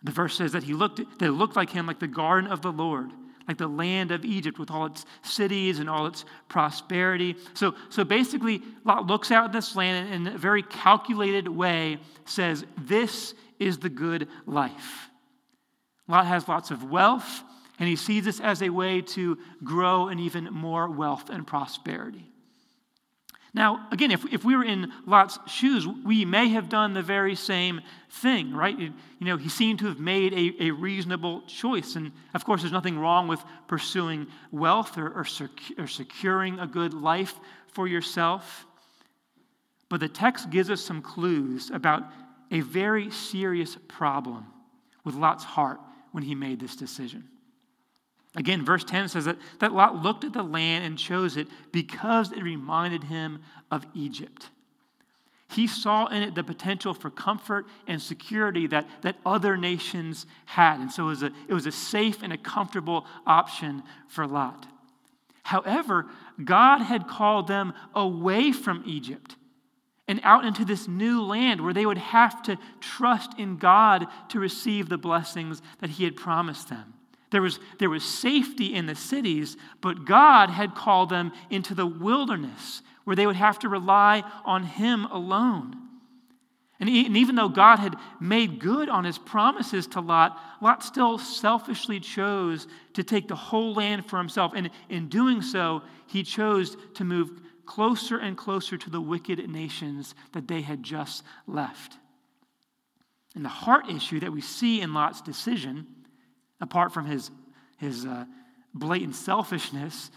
The 0.04 0.12
verse 0.12 0.36
says 0.36 0.52
that 0.52 0.64
he 0.64 0.74
looked 0.74 0.98
that 1.20 1.26
it 1.26 1.32
looked 1.32 1.56
like 1.56 1.72
him 1.72 1.88
like 1.88 2.00
the 2.00 2.08
garden 2.08 2.52
of 2.52 2.62
the 2.62 2.72
Lord 2.72 3.12
like 3.52 3.58
the 3.58 3.68
land 3.68 4.12
of 4.12 4.24
Egypt 4.24 4.58
with 4.58 4.72
all 4.72 4.86
its 4.86 5.06
cities 5.24 5.80
and 5.80 5.90
all 5.90 6.08
its 6.08 6.24
prosperity. 6.48 7.36
So, 7.54 7.76
so 7.90 8.06
basically, 8.06 8.62
Lot 8.86 9.08
looks 9.08 9.30
out 9.30 9.46
at 9.46 9.52
this 9.52 9.76
land 9.76 10.14
and 10.14 10.28
in 10.28 10.34
a 10.36 10.38
very 10.38 10.64
calculated 10.64 11.50
way 11.50 11.98
says, 12.24 12.66
This 12.78 13.34
is 13.60 13.80
the 13.80 13.90
good 13.90 14.30
life. 14.46 15.10
Lot 16.08 16.28
has 16.28 16.48
lots 16.48 16.72
of 16.72 16.90
wealth, 16.90 17.44
and 17.78 17.90
he 17.90 17.98
sees 17.98 18.24
this 18.24 18.40
as 18.40 18.62
a 18.62 18.70
way 18.70 19.02
to 19.02 19.38
grow 19.66 20.08
in 20.08 20.20
even 20.20 20.46
more 20.46 20.90
wealth 20.90 21.30
and 21.30 21.46
prosperity. 21.46 22.31
Now, 23.54 23.86
again, 23.92 24.12
if, 24.12 24.26
if 24.32 24.46
we 24.46 24.56
were 24.56 24.64
in 24.64 24.92
Lot's 25.06 25.38
shoes, 25.46 25.86
we 25.86 26.24
may 26.24 26.50
have 26.50 26.70
done 26.70 26.94
the 26.94 27.02
very 27.02 27.36
same 27.36 27.82
thing, 28.10 28.54
right? 28.54 28.78
You, 28.80 28.94
know, 29.20 29.36
he 29.36 29.50
seemed 29.50 29.80
to 29.80 29.88
have 29.88 30.00
made 30.00 30.34
a, 30.34 30.68
a, 30.68 30.72
reasonable 30.72 31.42
choice. 31.48 31.98
And 31.98 32.14
of 32.34 32.46
course, 32.46 32.62
there's 32.62 32.72
nothing 32.72 32.98
wrong 32.98 33.28
with 33.28 33.44
pursuing 33.68 34.28
wealth 34.52 34.98
or, 34.98 35.08
or, 35.08 35.26
or 35.78 35.88
securing 35.88 36.60
a 36.60 36.68
good 36.68 36.94
life 36.94 37.36
for 37.74 37.90
yourself. 37.90 38.66
But 39.90 40.00
the 40.00 40.08
text 40.08 40.50
gives 40.50 40.70
us 40.70 40.82
some 40.82 41.02
clues 41.02 41.72
about 41.72 42.04
a 42.52 42.62
very 42.62 43.12
serious 43.12 43.78
problem 43.90 44.46
with 45.04 45.16
Lot's 45.16 45.44
heart 45.44 45.82
when 46.14 46.24
he 46.24 46.36
made 46.36 46.62
this 46.62 46.78
decision. 46.78 47.28
Again, 48.36 48.64
verse 48.64 48.84
10 48.84 49.10
says 49.10 49.26
that, 49.26 49.38
that 49.60 49.74
Lot 49.74 50.02
looked 50.02 50.24
at 50.24 50.34
the 50.34 50.44
land 50.44 50.86
and 50.86 50.98
chose 50.98 51.36
it 51.36 51.48
because 51.72 52.32
it 52.32 52.42
reminded 52.42 53.04
him 53.04 53.42
of 53.70 53.86
Egypt. 53.94 54.50
He 55.50 55.68
saw 55.68 56.08
in 56.08 56.24
it 56.24 56.34
the 56.34 56.44
potential 56.44 56.94
for 56.94 57.10
comfort 57.10 57.66
and 57.86 58.02
security 58.02 58.68
that, 58.68 58.88
that 59.02 59.18
other 59.26 59.58
nations 59.58 60.26
had. 60.46 60.80
And 60.80 60.90
so 60.90 61.08
it 61.08 61.10
was, 61.10 61.24
a, 61.24 61.32
it 61.50 61.54
was 61.54 61.66
a 61.66 61.74
safe 61.74 62.24
and 62.24 62.32
a 62.32 62.38
comfortable 62.38 63.06
option 63.28 63.84
for 64.08 64.26
Lot. 64.26 64.66
However, 65.44 66.06
God 66.42 66.80
had 66.80 67.08
called 67.08 67.48
them 67.48 67.74
away 67.94 68.54
from 68.54 68.84
Egypt 68.86 69.36
and 70.08 70.22
out 70.24 70.46
into 70.46 70.64
this 70.64 70.88
new 70.88 71.22
land 71.22 71.60
where 71.60 71.74
they 71.74 71.86
would 71.86 71.98
have 71.98 72.42
to 72.44 72.58
trust 72.80 73.38
in 73.38 73.58
God 73.58 74.08
to 74.30 74.40
receive 74.40 74.88
the 74.88 74.98
blessings 74.98 75.62
that 75.80 75.90
He 75.90 76.06
had 76.06 76.16
promised 76.16 76.70
them. 76.70 76.94
There 77.32 77.42
was, 77.42 77.60
there 77.80 77.90
was 77.90 78.04
safety 78.04 78.76
in 78.76 78.86
the 78.86 78.96
cities, 78.96 79.58
but 79.80 80.06
God 80.06 80.50
had 80.50 80.76
called 80.76 81.10
them 81.10 81.32
into 81.50 81.74
the 81.74 81.86
wilderness 81.86 82.82
where 83.06 83.16
they 83.16 83.26
would 83.26 83.38
have 83.38 83.58
to 83.60 83.70
rely 83.70 84.24
on 84.46 84.64
Him 84.64 85.06
alone. 85.06 85.76
And, 86.80 86.90
and 86.90 87.16
even 87.16 87.36
though 87.36 87.48
God 87.50 87.80
had 87.80 87.96
made 88.20 88.60
good 88.60 88.90
on 88.90 89.06
His 89.06 89.18
promises 89.18 89.88
to 89.88 90.02
Lot, 90.02 90.38
Lot 90.62 90.84
still 90.84 91.18
selfishly 91.18 92.00
chose 92.00 92.68
to 92.94 93.04
take 93.04 93.28
the 93.28 93.36
whole 93.36 93.74
land 93.74 94.06
for 94.06 94.18
himself. 94.18 94.52
And 94.56 94.70
in 94.90 95.08
doing 95.08 95.42
so, 95.42 95.84
he 96.08 96.24
chose 96.24 96.76
to 96.96 97.06
move 97.06 97.32
closer 97.66 98.18
and 98.18 98.36
closer 98.36 98.78
to 98.78 98.90
the 98.90 99.00
wicked 99.00 99.48
nations 99.50 100.16
that 100.34 100.48
they 100.48 100.62
had 100.62 100.84
just 100.84 101.24
left. 101.48 101.98
And 103.36 103.46
the 103.46 103.50
heart 103.50 103.90
issue 103.90 104.20
that 104.20 104.34
we 104.34 104.42
see 104.42 104.82
in 104.82 104.94
Lot's 104.94 105.22
decision 105.22 105.88
apart 106.62 106.94
from 106.94 107.06
his, 107.06 107.32
his 107.78 108.06
uh, 108.06 108.26
blatant 108.74 109.16
selfishness, 109.16 110.12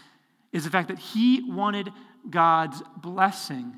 is 0.53 0.63
the 0.63 0.69
fact 0.69 0.87
that 0.87 0.99
he 0.99 1.43
wanted 1.43 1.89
God's 2.29 2.81
blessing, 2.95 3.73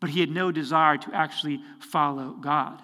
but 0.00 0.10
he 0.10 0.20
had 0.20 0.30
no 0.30 0.52
desire 0.52 0.98
to 0.98 1.14
actually 1.14 1.60
follow 1.80 2.32
God. 2.32 2.82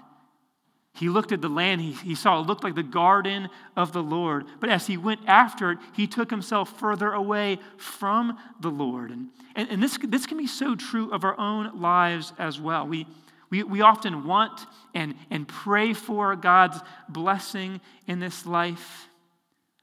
He 0.94 1.08
looked 1.08 1.32
at 1.32 1.40
the 1.40 1.48
land, 1.48 1.80
he, 1.80 1.92
he 1.92 2.14
saw 2.14 2.40
it 2.40 2.46
looked 2.46 2.64
like 2.64 2.74
the 2.74 2.82
garden 2.82 3.48
of 3.76 3.92
the 3.92 4.02
Lord. 4.02 4.44
But 4.60 4.68
as 4.68 4.86
he 4.86 4.98
went 4.98 5.20
after 5.26 5.72
it, 5.72 5.78
he 5.94 6.06
took 6.06 6.30
himself 6.30 6.78
further 6.78 7.12
away 7.12 7.58
from 7.78 8.38
the 8.60 8.68
Lord. 8.68 9.10
And, 9.10 9.28
and, 9.56 9.70
and 9.70 9.82
this, 9.82 9.98
this 10.02 10.26
can 10.26 10.36
be 10.36 10.46
so 10.46 10.74
true 10.74 11.10
of 11.10 11.24
our 11.24 11.38
own 11.38 11.80
lives 11.80 12.34
as 12.38 12.60
well. 12.60 12.86
We, 12.86 13.06
we, 13.52 13.62
we 13.62 13.82
often 13.82 14.24
want 14.24 14.66
and, 14.94 15.14
and 15.30 15.46
pray 15.46 15.92
for 15.92 16.34
God's 16.36 16.80
blessing 17.06 17.82
in 18.06 18.18
this 18.18 18.46
life, 18.46 19.08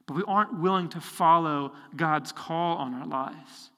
but 0.08 0.16
we 0.16 0.24
aren't 0.28 0.60
willing 0.60 0.90
to 0.90 1.00
follow 1.00 1.74
God's 1.96 2.32
call 2.32 2.78
on 2.78 2.96
our 2.96 3.06
lives. 3.06 3.70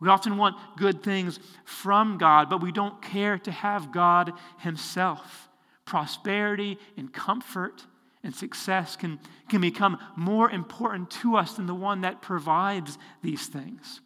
We 0.00 0.08
often 0.08 0.38
want 0.38 0.56
good 0.78 1.02
things 1.02 1.38
from 1.66 2.16
God, 2.16 2.48
but 2.48 2.62
we 2.62 2.72
don't 2.72 3.02
care 3.02 3.36
to 3.36 3.52
have 3.52 3.92
God 3.92 4.32
Himself 4.60 5.50
prosperity 5.84 6.78
and 6.96 7.12
comfort 7.12 7.84
and 8.24 8.34
success 8.34 8.96
can, 8.96 9.18
can 9.50 9.60
become 9.60 9.98
more 10.16 10.50
important 10.50 11.10
to 11.10 11.36
us 11.36 11.54
than 11.54 11.66
the 11.66 11.74
one 11.74 12.00
that 12.00 12.22
provides 12.22 12.96
these 13.20 13.46
things. 13.46 14.00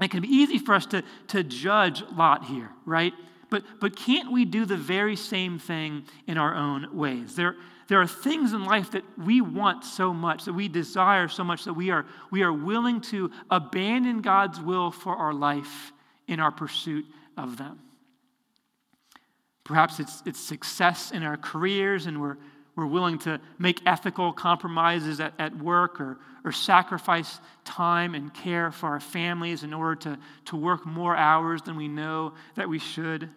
It 0.00 0.10
can 0.10 0.22
be 0.22 0.28
easy 0.28 0.58
for 0.58 0.74
us 0.74 0.86
to, 0.86 1.04
to 1.28 1.44
judge 1.44 2.02
Lot 2.16 2.46
here, 2.46 2.70
right? 2.84 3.12
But, 3.50 3.64
but 3.80 3.96
can't 3.96 4.32
we 4.32 4.44
do 4.44 4.64
the 4.64 4.76
very 4.76 5.16
same 5.16 5.58
thing 5.58 6.04
in 6.26 6.36
our 6.38 6.54
own 6.54 6.96
ways? 6.96 7.36
There, 7.36 7.56
there 7.88 8.00
are 8.00 8.06
things 8.06 8.52
in 8.52 8.64
life 8.64 8.90
that 8.92 9.04
we 9.16 9.40
want 9.40 9.84
so 9.84 10.12
much, 10.12 10.44
that 10.44 10.52
we 10.52 10.68
desire 10.68 11.28
so 11.28 11.44
much, 11.44 11.64
that 11.64 11.74
we 11.74 11.90
are, 11.90 12.06
we 12.30 12.42
are 12.42 12.52
willing 12.52 13.00
to 13.02 13.30
abandon 13.50 14.20
God's 14.20 14.60
will 14.60 14.90
for 14.90 15.14
our 15.14 15.32
life 15.32 15.92
in 16.26 16.40
our 16.40 16.50
pursuit 16.50 17.06
of 17.36 17.56
them. 17.56 17.78
Perhaps 19.62 20.00
it's, 20.00 20.22
it's 20.26 20.40
success 20.40 21.10
in 21.12 21.22
our 21.22 21.36
careers 21.36 22.06
and 22.06 22.20
we're, 22.20 22.36
we're 22.76 22.86
willing 22.86 23.18
to 23.20 23.40
make 23.58 23.80
ethical 23.86 24.34
compromises 24.34 25.18
at, 25.18 25.32
at 25.38 25.56
work 25.56 25.98
or, 25.98 26.18
or 26.44 26.52
sacrifice 26.52 27.40
time 27.64 28.14
and 28.14 28.32
care 28.34 28.70
for 28.70 28.88
our 28.88 29.00
families 29.00 29.62
in 29.62 29.72
order 29.72 29.96
to, 29.96 30.18
to 30.44 30.56
work 30.56 30.84
more 30.84 31.16
hours 31.16 31.62
than 31.62 31.76
we 31.76 31.88
know 31.88 32.34
that 32.54 32.68
we 32.68 32.78
should. 32.78 33.30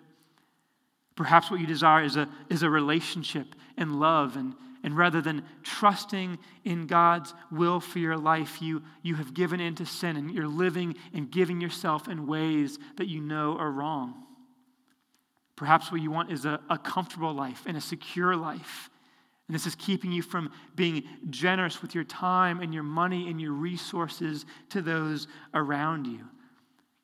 Perhaps 1.15 1.49
what 1.49 1.61
you 1.61 1.65
desire 1.65 2.03
is 2.03 2.17
a, 2.17 2.27
is 2.49 2.63
a 2.63 2.69
relationship 2.69 3.55
and 3.77 3.99
love. 4.01 4.35
And, 4.35 4.55
and 4.83 4.97
rather 4.97 5.21
than 5.21 5.45
trusting 5.63 6.37
in 6.65 6.85
God's 6.85 7.33
will 7.49 7.79
for 7.79 7.99
your 7.99 8.17
life, 8.17 8.61
you, 8.61 8.83
you 9.03 9.15
have 9.15 9.33
given 9.33 9.61
into 9.61 9.85
sin 9.85 10.17
and 10.17 10.31
you're 10.31 10.47
living 10.47 10.95
and 11.13 11.31
giving 11.31 11.61
yourself 11.61 12.09
in 12.09 12.27
ways 12.27 12.77
that 12.97 13.07
you 13.07 13.21
know 13.21 13.57
are 13.57 13.71
wrong. 13.71 14.25
Perhaps 15.55 15.93
what 15.93 16.01
you 16.01 16.11
want 16.11 16.29
is 16.29 16.43
a, 16.43 16.59
a 16.69 16.77
comfortable 16.77 17.33
life 17.33 17.63
and 17.65 17.77
a 17.77 17.81
secure 17.81 18.35
life. 18.35 18.89
And 19.49 19.55
this 19.55 19.65
is 19.65 19.73
keeping 19.73 20.11
you 20.11 20.21
from 20.21 20.51
being 20.75 21.03
generous 21.31 21.81
with 21.81 21.95
your 21.95 22.03
time 22.03 22.59
and 22.59 22.71
your 22.71 22.83
money 22.83 23.31
and 23.31 23.41
your 23.41 23.51
resources 23.51 24.45
to 24.69 24.79
those 24.79 25.27
around 25.55 26.05
you. 26.05 26.19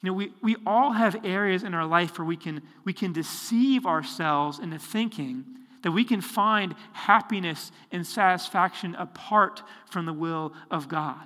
You 0.03 0.11
know, 0.11 0.13
we, 0.13 0.31
we 0.43 0.55
all 0.63 0.91
have 0.91 1.25
areas 1.25 1.63
in 1.63 1.73
our 1.73 1.87
life 1.87 2.19
where 2.19 2.25
we 2.27 2.37
can, 2.37 2.61
we 2.83 2.93
can 2.93 3.13
deceive 3.13 3.87
ourselves 3.87 4.59
into 4.59 4.77
thinking 4.77 5.43
that 5.81 5.89
we 5.89 6.03
can 6.03 6.21
find 6.21 6.75
happiness 6.93 7.71
and 7.91 8.05
satisfaction 8.05 8.93
apart 8.93 9.63
from 9.89 10.05
the 10.05 10.13
will 10.13 10.53
of 10.69 10.87
God. 10.87 11.25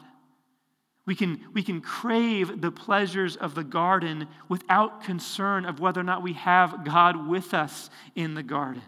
We 1.06 1.16
can, 1.16 1.42
we 1.54 1.64
can 1.64 1.82
crave 1.82 2.62
the 2.62 2.72
pleasures 2.72 3.36
of 3.36 3.56
the 3.56 3.64
garden 3.66 4.30
without 4.48 5.04
concern 5.04 5.66
of 5.66 5.82
whether 5.82 6.00
or 6.00 6.06
not 6.06 6.24
we 6.24 6.34
have 6.34 6.86
God 6.86 7.28
with 7.28 7.54
us 7.54 7.90
in 8.16 8.36
the 8.36 8.44
garden. 8.44 8.84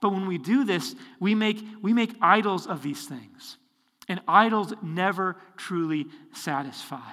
But 0.00 0.10
when 0.10 0.26
we 0.26 0.38
do 0.38 0.64
this, 0.64 0.94
we 1.20 1.34
make, 1.34 1.62
we 1.82 1.92
make 1.92 2.14
idols 2.20 2.66
of 2.66 2.82
these 2.82 3.06
things. 3.06 3.58
And 4.08 4.20
idols 4.28 4.72
never 4.82 5.36
truly 5.56 6.06
satisfy. 6.32 7.12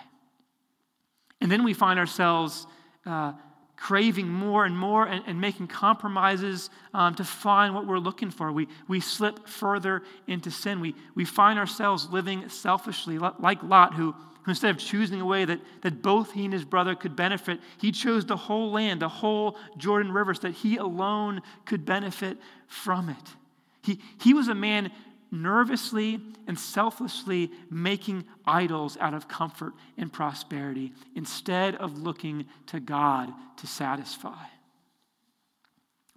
And 1.41 1.51
then 1.51 1.63
we 1.63 1.73
find 1.73 1.99
ourselves 1.99 2.67
uh, 3.05 3.33
craving 3.75 4.29
more 4.29 4.65
and 4.65 4.77
more 4.77 5.05
and, 5.05 5.23
and 5.27 5.41
making 5.41 5.67
compromises 5.67 6.69
um, 6.93 7.15
to 7.15 7.23
find 7.23 7.75
what 7.75 7.85
we're 7.85 7.97
looking 7.97 8.31
for. 8.31 8.51
We, 8.51 8.67
we 8.87 8.99
slip 8.99 9.47
further 9.47 10.03
into 10.27 10.51
sin. 10.51 10.79
We, 10.79 10.95
we 11.15 11.25
find 11.25 11.59
ourselves 11.59 12.07
living 12.09 12.47
selfishly, 12.49 13.17
like 13.17 13.61
Lot, 13.63 13.95
who, 13.95 14.11
who 14.43 14.51
instead 14.51 14.71
of 14.71 14.77
choosing 14.77 15.19
a 15.19 15.25
way 15.25 15.45
that, 15.45 15.59
that 15.81 16.01
both 16.01 16.31
he 16.31 16.45
and 16.45 16.53
his 16.53 16.65
brother 16.65 16.95
could 16.95 17.15
benefit, 17.15 17.59
he 17.77 17.91
chose 17.91 18.25
the 18.25 18.37
whole 18.37 18.71
land, 18.71 19.01
the 19.01 19.09
whole 19.09 19.57
Jordan 19.77 20.11
River, 20.11 20.33
so 20.33 20.41
that 20.43 20.53
he 20.53 20.77
alone 20.77 21.41
could 21.65 21.85
benefit 21.85 22.37
from 22.67 23.09
it. 23.09 23.35
He, 23.81 23.99
he 24.21 24.33
was 24.33 24.47
a 24.47 24.55
man 24.55 24.91
nervously 25.33 26.21
and 26.47 26.57
selflessly 26.57 27.51
making 27.69 28.23
idols 28.45 28.97
out 28.99 29.15
of 29.15 29.27
comfort 29.27 29.73
and 29.97 30.13
prosperity 30.13 30.93
instead 31.15 31.75
of 31.75 31.97
looking 31.97 32.45
to 32.67 32.79
God 32.79 33.33
to 33.57 33.67
satisfy. 33.67 34.45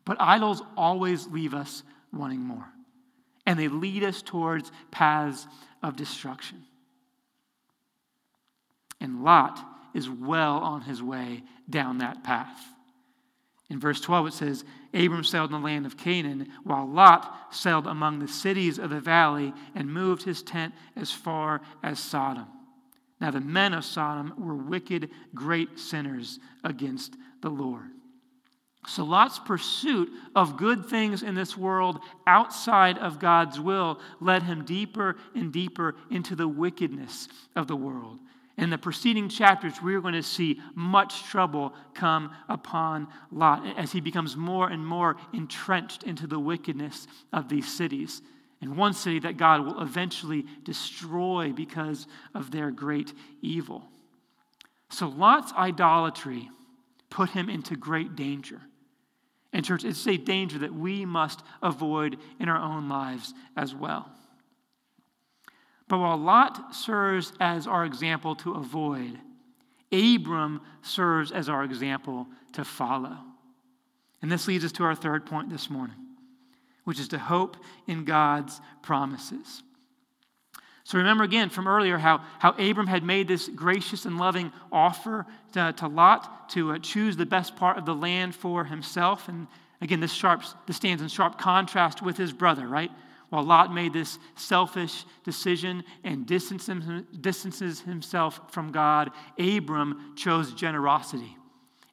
But 0.05 0.21
idols 0.21 0.63
always 0.77 1.27
leave 1.27 1.55
us 1.55 1.83
wanting 2.13 2.41
more, 2.41 2.67
and 3.47 3.59
they 3.59 3.69
lead 3.69 4.05
us 4.05 4.21
towards 4.23 4.71
paths 4.91 5.47
of 5.83 5.97
destruction. 5.97 6.63
And 9.01 9.25
Lot 9.25 9.59
is 9.95 10.11
well 10.11 10.59
on 10.59 10.83
his 10.83 11.03
way 11.03 11.43
down 11.69 11.99
that 11.99 12.23
path. 12.23 12.61
In 13.69 13.81
verse 13.81 14.01
12, 14.01 14.29
it 14.29 14.33
says, 14.33 14.65
Abram 14.95 15.25
sailed 15.25 15.53
in 15.53 15.61
the 15.61 15.67
land 15.67 15.87
of 15.87 15.97
Canaan, 15.97 16.49
while 16.63 16.87
Lot 16.87 17.35
sailed 17.51 17.87
among 17.87 18.19
the 18.19 18.29
cities 18.29 18.79
of 18.79 18.91
the 18.91 19.01
valley 19.01 19.53
and 19.75 19.93
moved 19.93 20.23
his 20.23 20.43
tent 20.43 20.73
as 20.95 21.11
far 21.11 21.61
as 21.83 21.99
Sodom. 21.99 22.47
Now, 23.21 23.31
the 23.31 23.41
men 23.41 23.75
of 23.75 23.85
Sodom 23.85 24.35
were 24.39 24.55
wicked, 24.55 25.11
great 25.35 25.79
sinners 25.79 26.39
against 26.63 27.17
the 27.41 27.49
Lord. 27.49 27.91
So, 28.87 29.03
Lot's 29.03 29.41
pursuit 29.41 30.13
of 30.37 30.57
good 30.57 30.87
things 30.87 31.25
in 31.25 31.35
this 31.35 31.57
world 31.57 31.99
outside 32.25 32.99
of 32.99 33.19
God's 33.19 33.59
will 33.59 33.99
led 34.21 34.45
him 34.45 34.65
deeper 34.65 35.17
and 35.35 35.53
deeper 35.53 35.97
into 36.09 36.37
the 36.37 36.47
wickedness 36.47 37.27
of 37.57 37.67
the 37.67 37.75
world. 37.75 38.21
In 38.59 38.71
the 38.71 38.79
preceding 38.79 39.29
chapters, 39.29 39.83
we're 39.83 40.01
going 40.01 40.15
to 40.15 40.23
see 40.23 40.61
much 40.75 41.25
trouble 41.25 41.75
come 41.93 42.31
upon 42.49 43.09
Lot 43.31 43.63
as 43.77 43.93
he 43.93 44.01
becomes 44.01 44.35
more 44.35 44.69
and 44.69 44.87
more 44.87 45.17
entrenched 45.35 46.05
into 46.05 46.27
the 46.27 46.39
wickedness 46.39 47.07
of 47.33 47.51
these 47.51 47.71
cities. 47.71 48.23
And 48.63 48.79
one 48.79 48.95
city 48.95 49.19
that 49.21 49.37
God 49.37 49.67
will 49.67 49.83
eventually 49.83 50.47
destroy 50.65 51.53
because 51.53 52.07
of 52.35 52.51
their 52.51 52.71
great 52.71 53.13
evil. 53.43 53.85
So 54.89 55.09
Lot's 55.09 55.53
idolatry 55.53 56.49
put 57.11 57.31
him 57.31 57.51
into 57.51 57.77
great 57.77 58.17
danger. 58.17 58.63
And, 59.53 59.65
church, 59.65 59.85
it's 59.85 60.07
a 60.07 60.17
danger 60.17 60.59
that 60.61 60.75
we 60.75 61.05
must 61.05 61.43
avoid 61.63 62.17
in 62.41 62.49
our 62.49 62.59
own 62.59 62.89
lives 62.89 63.35
as 63.57 63.75
well. 63.75 64.11
But 65.89 65.99
while 65.99 66.17
Lot 66.17 66.75
serves 66.75 67.33
as 67.41 67.67
our 67.67 67.85
example 67.85 68.35
to 68.37 68.55
avoid, 68.55 69.19
Abram 69.93 70.61
serves 70.83 71.31
as 71.31 71.49
our 71.49 71.63
example 71.63 72.27
to 72.53 72.65
follow. 72.65 73.17
And 74.23 74.33
this 74.33 74.49
leads 74.49 74.65
us 74.65 74.73
to 74.73 74.85
our 74.85 74.95
third 74.95 75.27
point 75.27 75.51
this 75.51 75.71
morning, 75.71 75.97
which 76.85 76.99
is 76.99 77.09
to 77.09 77.19
hope 77.19 77.57
in 77.87 78.05
God's 78.05 78.61
promises. 78.83 79.63
So 80.83 80.99
remember 80.99 81.25
again 81.25 81.51
from 81.51 81.67
earlier 81.67 81.99
how, 81.99 82.23
how 82.39 82.53
Abram 82.53 82.87
had 82.87 83.03
made 83.03 83.27
this 83.27 83.49
gracious 83.49 84.05
and 84.05 84.19
loving 84.19 84.53
offer 84.71 85.27
to, 85.53 85.73
to 85.79 85.89
Lot 85.89 86.49
to 86.51 86.73
uh, 86.73 86.79
choose 86.79 87.17
the 87.17 87.27
best 87.27 87.57
part 87.57 87.77
of 87.77 87.85
the 87.85 87.95
land 87.95 88.37
for 88.37 88.65
himself. 88.65 89.29
And 89.29 89.49
again, 89.81 89.99
this, 89.99 90.13
sharp, 90.13 90.45
this 90.67 90.77
stands 90.77 91.03
in 91.03 91.09
sharp 91.09 91.39
contrast 91.39 92.03
with 92.03 92.17
his 92.17 92.33
brother, 92.33 92.69
right? 92.69 92.93
While 93.29 93.43
Lot 93.43 93.75
made 93.75 93.93
this 93.93 94.19
selfish 94.37 95.05
decision 95.25 95.83
and 96.05 96.27
distances 96.27 97.81
himself 97.81 98.41
from 98.53 98.71
God, 98.71 99.11
Abram 99.39 100.13
chose 100.17 100.53
generosity 100.53 101.37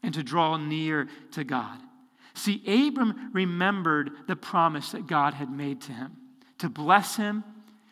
and 0.03 0.13
to 0.13 0.21
draw 0.21 0.57
near 0.57 1.07
to 1.31 1.43
God. 1.43 1.79
See, 2.35 2.61
Abram 2.67 3.31
remembered 3.33 4.11
the 4.27 4.35
promise 4.35 4.91
that 4.91 5.07
God 5.07 5.33
had 5.33 5.49
made 5.49 5.81
to 5.81 5.91
him 5.91 6.17
to 6.59 6.69
bless 6.69 7.15
him, 7.15 7.43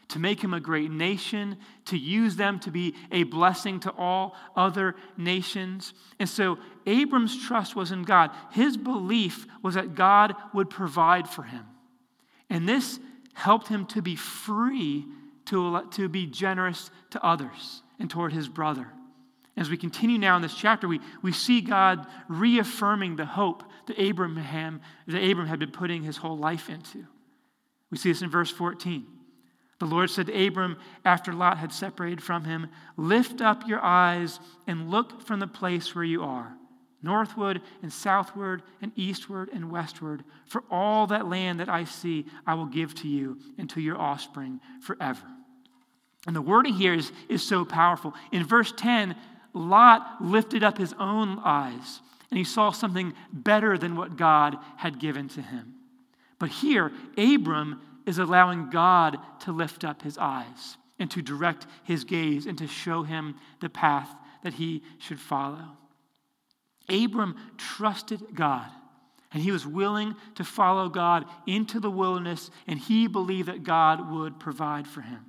to 0.09 0.19
make 0.19 0.41
him 0.41 0.53
a 0.53 0.59
great 0.59 0.91
nation, 0.91 1.57
to 1.85 1.97
use 1.97 2.35
them 2.35 2.59
to 2.59 2.71
be 2.71 2.95
a 3.11 3.23
blessing 3.23 3.79
to 3.79 3.91
all 3.91 4.35
other 4.55 4.95
nations. 5.17 5.93
And 6.19 6.29
so 6.29 6.57
Abram's 6.85 7.37
trust 7.47 7.75
was 7.75 7.91
in 7.91 8.03
God. 8.03 8.31
His 8.51 8.77
belief 8.77 9.47
was 9.61 9.75
that 9.75 9.95
God 9.95 10.35
would 10.53 10.69
provide 10.69 11.27
for 11.29 11.43
him. 11.43 11.65
And 12.49 12.67
this 12.67 12.99
helped 13.33 13.67
him 13.67 13.85
to 13.87 14.01
be 14.01 14.15
free 14.15 15.05
to, 15.45 15.87
to 15.91 16.07
be 16.09 16.25
generous 16.25 16.89
to 17.11 17.23
others 17.23 17.83
and 17.99 18.09
toward 18.09 18.33
his 18.33 18.47
brother. 18.47 18.87
As 19.57 19.69
we 19.69 19.77
continue 19.77 20.17
now 20.17 20.35
in 20.37 20.41
this 20.41 20.55
chapter, 20.55 20.87
we, 20.87 21.01
we 21.21 21.31
see 21.31 21.61
God 21.61 22.07
reaffirming 22.27 23.17
the 23.17 23.25
hope 23.25 23.63
that 23.87 24.01
Abraham, 24.01 24.81
that 25.07 25.19
Abraham 25.19 25.49
had 25.49 25.59
been 25.59 25.71
putting 25.71 26.03
his 26.03 26.17
whole 26.17 26.37
life 26.37 26.69
into. 26.69 27.05
We 27.89 27.97
see 27.97 28.09
this 28.09 28.21
in 28.21 28.29
verse 28.29 28.49
14. 28.49 29.05
The 29.79 29.85
Lord 29.85 30.09
said 30.09 30.27
to 30.27 30.47
Abram 30.47 30.77
after 31.03 31.33
Lot 31.33 31.57
had 31.57 31.73
separated 31.73 32.23
from 32.23 32.45
him, 32.45 32.67
Lift 32.97 33.41
up 33.41 33.67
your 33.67 33.81
eyes 33.81 34.39
and 34.67 34.89
look 34.89 35.21
from 35.21 35.39
the 35.39 35.47
place 35.47 35.93
where 35.93 36.03
you 36.03 36.23
are, 36.23 36.55
northward 37.03 37.61
and 37.81 37.91
southward 37.91 38.61
and 38.81 38.91
eastward 38.95 39.49
and 39.53 39.71
westward. 39.71 40.23
For 40.45 40.63
all 40.69 41.07
that 41.07 41.27
land 41.27 41.59
that 41.59 41.69
I 41.69 41.85
see, 41.85 42.25
I 42.45 42.53
will 42.53 42.65
give 42.65 42.93
to 42.95 43.07
you 43.07 43.39
and 43.57 43.69
to 43.71 43.81
your 43.81 43.97
offspring 43.97 44.59
forever. 44.81 45.25
And 46.27 46.35
the 46.35 46.41
wording 46.41 46.73
here 46.73 46.93
is, 46.93 47.11
is 47.29 47.41
so 47.41 47.65
powerful. 47.65 48.13
In 48.31 48.45
verse 48.45 48.73
10, 48.75 49.15
Lot 49.53 50.21
lifted 50.21 50.63
up 50.63 50.77
his 50.77 50.93
own 50.99 51.39
eyes 51.43 52.01
and 52.29 52.37
he 52.37 52.43
saw 52.43 52.71
something 52.71 53.13
better 53.33 53.77
than 53.77 53.97
what 53.97 54.15
God 54.15 54.57
had 54.77 54.99
given 54.99 55.27
to 55.29 55.41
him. 55.41 55.75
But 56.39 56.49
here, 56.49 56.91
Abram 57.17 57.81
is 58.05 58.17
allowing 58.17 58.69
God 58.69 59.17
to 59.41 59.51
lift 59.51 59.83
up 59.83 60.01
his 60.01 60.17
eyes 60.17 60.77
and 60.97 61.11
to 61.11 61.21
direct 61.21 61.67
his 61.83 62.03
gaze 62.03 62.45
and 62.45 62.57
to 62.57 62.67
show 62.67 63.03
him 63.03 63.35
the 63.59 63.69
path 63.69 64.09
that 64.43 64.53
he 64.53 64.81
should 64.97 65.19
follow. 65.19 65.77
Abram 66.91 67.35
trusted 67.57 68.35
God 68.35 68.69
and 69.33 69.41
he 69.41 69.51
was 69.51 69.65
willing 69.65 70.15
to 70.35 70.43
follow 70.43 70.89
God 70.89 71.25
into 71.47 71.79
the 71.79 71.91
wilderness 71.91 72.51
and 72.67 72.77
he 72.77 73.07
believed 73.07 73.47
that 73.47 73.63
God 73.63 74.11
would 74.11 74.39
provide 74.39 74.87
for 74.87 75.01
him. 75.01 75.25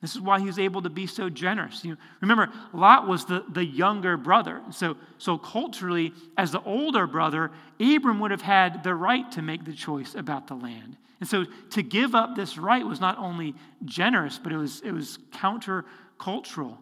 This 0.00 0.14
is 0.14 0.20
why 0.20 0.38
he 0.38 0.46
was 0.46 0.60
able 0.60 0.82
to 0.82 0.90
be 0.90 1.08
so 1.08 1.28
generous. 1.28 1.84
You 1.84 1.92
know, 1.92 1.96
remember, 2.20 2.52
Lot 2.72 3.08
was 3.08 3.24
the, 3.24 3.44
the 3.48 3.64
younger 3.64 4.16
brother. 4.16 4.62
So, 4.70 4.96
so 5.18 5.36
culturally, 5.38 6.12
as 6.36 6.52
the 6.52 6.62
older 6.62 7.06
brother, 7.08 7.50
Abram 7.80 8.20
would 8.20 8.30
have 8.30 8.42
had 8.42 8.84
the 8.84 8.94
right 8.94 9.30
to 9.32 9.42
make 9.42 9.64
the 9.64 9.72
choice 9.72 10.14
about 10.14 10.46
the 10.46 10.54
land. 10.54 10.96
And 11.18 11.28
so 11.28 11.46
to 11.70 11.82
give 11.82 12.14
up 12.14 12.36
this 12.36 12.56
right 12.56 12.86
was 12.86 13.00
not 13.00 13.18
only 13.18 13.56
generous, 13.84 14.38
but 14.38 14.52
it 14.52 14.56
was, 14.56 14.80
it 14.82 14.92
was 14.92 15.18
countercultural. 15.32 16.78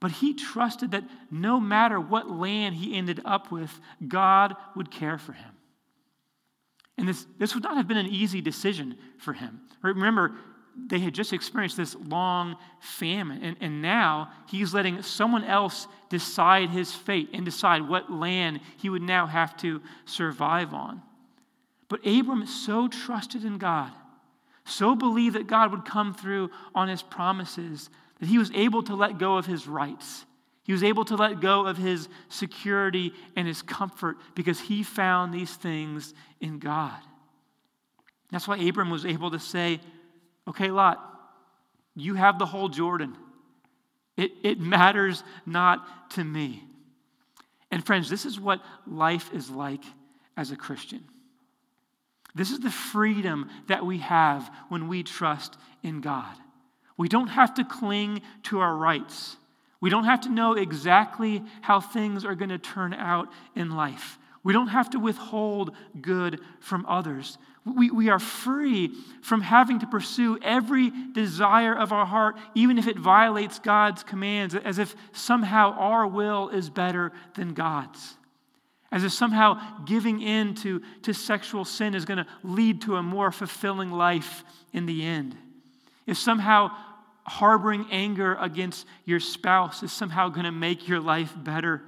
But 0.00 0.10
he 0.12 0.34
trusted 0.34 0.90
that 0.90 1.04
no 1.30 1.58
matter 1.58 1.98
what 1.98 2.30
land 2.30 2.76
he 2.76 2.96
ended 2.96 3.20
up 3.24 3.50
with, 3.50 3.80
God 4.06 4.54
would 4.74 4.90
care 4.90 5.18
for 5.18 5.32
him. 5.32 5.52
And 6.98 7.08
this, 7.08 7.26
this 7.38 7.54
would 7.54 7.64
not 7.64 7.76
have 7.76 7.88
been 7.88 7.96
an 7.96 8.06
easy 8.06 8.40
decision 8.40 8.96
for 9.18 9.32
him. 9.32 9.60
Remember, 9.82 10.32
they 10.76 10.98
had 10.98 11.14
just 11.14 11.32
experienced 11.32 11.76
this 11.76 11.94
long 11.94 12.56
famine, 12.80 13.42
and, 13.42 13.56
and 13.60 13.80
now 13.82 14.30
he's 14.46 14.74
letting 14.74 15.02
someone 15.02 15.44
else 15.44 15.88
decide 16.10 16.70
his 16.70 16.92
fate 16.92 17.30
and 17.32 17.44
decide 17.44 17.88
what 17.88 18.12
land 18.12 18.60
he 18.76 18.90
would 18.90 19.02
now 19.02 19.26
have 19.26 19.56
to 19.58 19.80
survive 20.04 20.74
on. 20.74 21.02
But 21.88 22.06
Abram 22.06 22.46
so 22.46 22.88
trusted 22.88 23.44
in 23.44 23.58
God, 23.58 23.92
so 24.64 24.94
believed 24.94 25.36
that 25.36 25.46
God 25.46 25.70
would 25.70 25.84
come 25.84 26.12
through 26.12 26.50
on 26.74 26.88
his 26.88 27.02
promises, 27.02 27.88
that 28.20 28.28
he 28.28 28.38
was 28.38 28.50
able 28.52 28.82
to 28.84 28.94
let 28.94 29.18
go 29.18 29.36
of 29.36 29.46
his 29.46 29.66
rights. 29.66 30.24
He 30.64 30.72
was 30.72 30.82
able 30.82 31.04
to 31.06 31.16
let 31.16 31.40
go 31.40 31.66
of 31.66 31.76
his 31.76 32.08
security 32.28 33.12
and 33.36 33.46
his 33.46 33.62
comfort 33.62 34.16
because 34.34 34.58
he 34.58 34.82
found 34.82 35.32
these 35.32 35.54
things 35.54 36.12
in 36.40 36.58
God. 36.58 36.98
That's 38.30 38.48
why 38.48 38.56
Abram 38.56 38.90
was 38.90 39.06
able 39.06 39.30
to 39.30 39.38
say, 39.38 39.80
Okay, 40.48 40.70
Lot, 40.70 40.98
you 41.94 42.14
have 42.14 42.38
the 42.38 42.46
whole 42.46 42.68
Jordan. 42.68 43.16
It, 44.16 44.32
it 44.42 44.60
matters 44.60 45.22
not 45.44 46.10
to 46.12 46.24
me. 46.24 46.64
And 47.70 47.84
friends, 47.84 48.08
this 48.08 48.24
is 48.24 48.40
what 48.40 48.62
life 48.86 49.32
is 49.34 49.50
like 49.50 49.82
as 50.36 50.50
a 50.50 50.56
Christian. 50.56 51.04
This 52.34 52.50
is 52.50 52.60
the 52.60 52.70
freedom 52.70 53.50
that 53.68 53.84
we 53.84 53.98
have 53.98 54.50
when 54.68 54.88
we 54.88 55.02
trust 55.02 55.56
in 55.82 56.00
God. 56.00 56.34
We 56.96 57.08
don't 57.08 57.28
have 57.28 57.54
to 57.54 57.64
cling 57.64 58.22
to 58.44 58.60
our 58.60 58.74
rights. 58.74 59.36
We 59.80 59.90
don't 59.90 60.04
have 60.04 60.22
to 60.22 60.30
know 60.30 60.54
exactly 60.54 61.42
how 61.60 61.80
things 61.80 62.24
are 62.24 62.34
going 62.34 62.48
to 62.48 62.58
turn 62.58 62.94
out 62.94 63.28
in 63.54 63.70
life. 63.70 64.18
We 64.42 64.52
don't 64.52 64.68
have 64.68 64.90
to 64.90 65.00
withhold 65.00 65.74
good 66.00 66.40
from 66.60 66.86
others. 66.86 67.36
We, 67.64 67.90
we 67.90 68.10
are 68.10 68.20
free 68.20 68.92
from 69.20 69.40
having 69.40 69.80
to 69.80 69.88
pursue 69.88 70.38
every 70.40 70.92
desire 71.12 71.74
of 71.74 71.92
our 71.92 72.06
heart, 72.06 72.36
even 72.54 72.78
if 72.78 72.86
it 72.86 72.96
violates 72.96 73.58
God's 73.58 74.04
commands, 74.04 74.54
as 74.54 74.78
if 74.78 74.94
somehow 75.12 75.72
our 75.72 76.06
will 76.06 76.48
is 76.50 76.70
better 76.70 77.10
than 77.34 77.54
God's. 77.54 78.16
As 78.92 79.02
if 79.02 79.12
somehow 79.12 79.60
giving 79.84 80.22
in 80.22 80.54
to, 80.56 80.80
to 81.02 81.12
sexual 81.12 81.64
sin 81.64 81.96
is 81.96 82.04
going 82.04 82.18
to 82.18 82.26
lead 82.44 82.82
to 82.82 82.96
a 82.96 83.02
more 83.02 83.32
fulfilling 83.32 83.90
life 83.90 84.44
in 84.72 84.86
the 84.86 85.02
end. 85.02 85.36
If 86.06 86.18
somehow 86.18 86.70
harboring 87.26 87.86
anger 87.90 88.36
against 88.40 88.86
your 89.04 89.20
spouse 89.20 89.82
is 89.82 89.92
somehow 89.92 90.28
going 90.28 90.44
to 90.44 90.52
make 90.52 90.88
your 90.88 91.00
life 91.00 91.32
better 91.36 91.82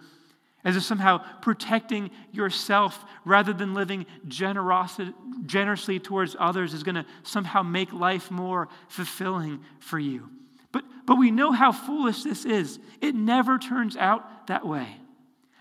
as 0.65 0.77
if 0.77 0.83
somehow 0.83 1.19
protecting 1.41 2.11
yourself 2.33 3.05
rather 3.25 3.53
than 3.53 3.75
living 3.75 4.07
generously 4.27 5.99
towards 6.01 6.37
others 6.39 6.75
is 6.75 6.83
going 6.83 6.97
to 6.97 7.07
somehow 7.23 7.63
make 7.63 7.93
life 7.93 8.31
more 8.31 8.69
fulfilling 8.89 9.61
for 9.79 9.99
you. 9.99 10.29
But, 10.73 10.85
but 11.07 11.17
we 11.17 11.31
know 11.31 11.53
how 11.53 11.73
foolish 11.73 12.23
this 12.23 12.45
is. 12.45 12.79
It 13.01 13.15
never 13.15 13.59
turns 13.59 13.97
out 13.97 14.49
that 14.49 14.67
way. 14.67 14.89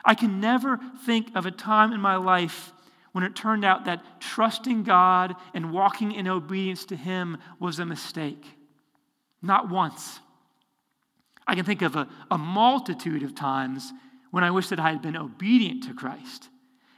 I 0.03 0.15
can 0.15 0.41
never 0.41 0.79
think 1.05 1.35
of 1.35 1.45
a 1.45 1.51
time 1.51 1.93
in 1.93 2.01
my 2.01 2.15
life 2.15 2.73
when 3.11 3.23
it 3.23 3.35
turned 3.35 3.63
out 3.63 3.85
that 3.85 4.03
trusting 4.19 4.83
God 4.83 5.35
and 5.53 5.71
walking 5.71 6.11
in 6.11 6.27
obedience 6.27 6.85
to 6.85 6.95
Him 6.95 7.37
was 7.59 7.79
a 7.79 7.85
mistake. 7.85 8.56
Not 9.41 9.69
once. 9.69 10.19
I 11.45 11.55
can 11.55 11.65
think 11.65 11.81
of 11.81 11.95
a, 11.95 12.07
a 12.29 12.37
multitude 12.37 13.23
of 13.23 13.35
times 13.35 13.93
when 14.31 14.43
I 14.43 14.51
wish 14.51 14.67
that 14.69 14.79
I 14.79 14.91
had 14.91 15.01
been 15.01 15.15
obedient 15.15 15.83
to 15.83 15.93
Christ. 15.93 16.49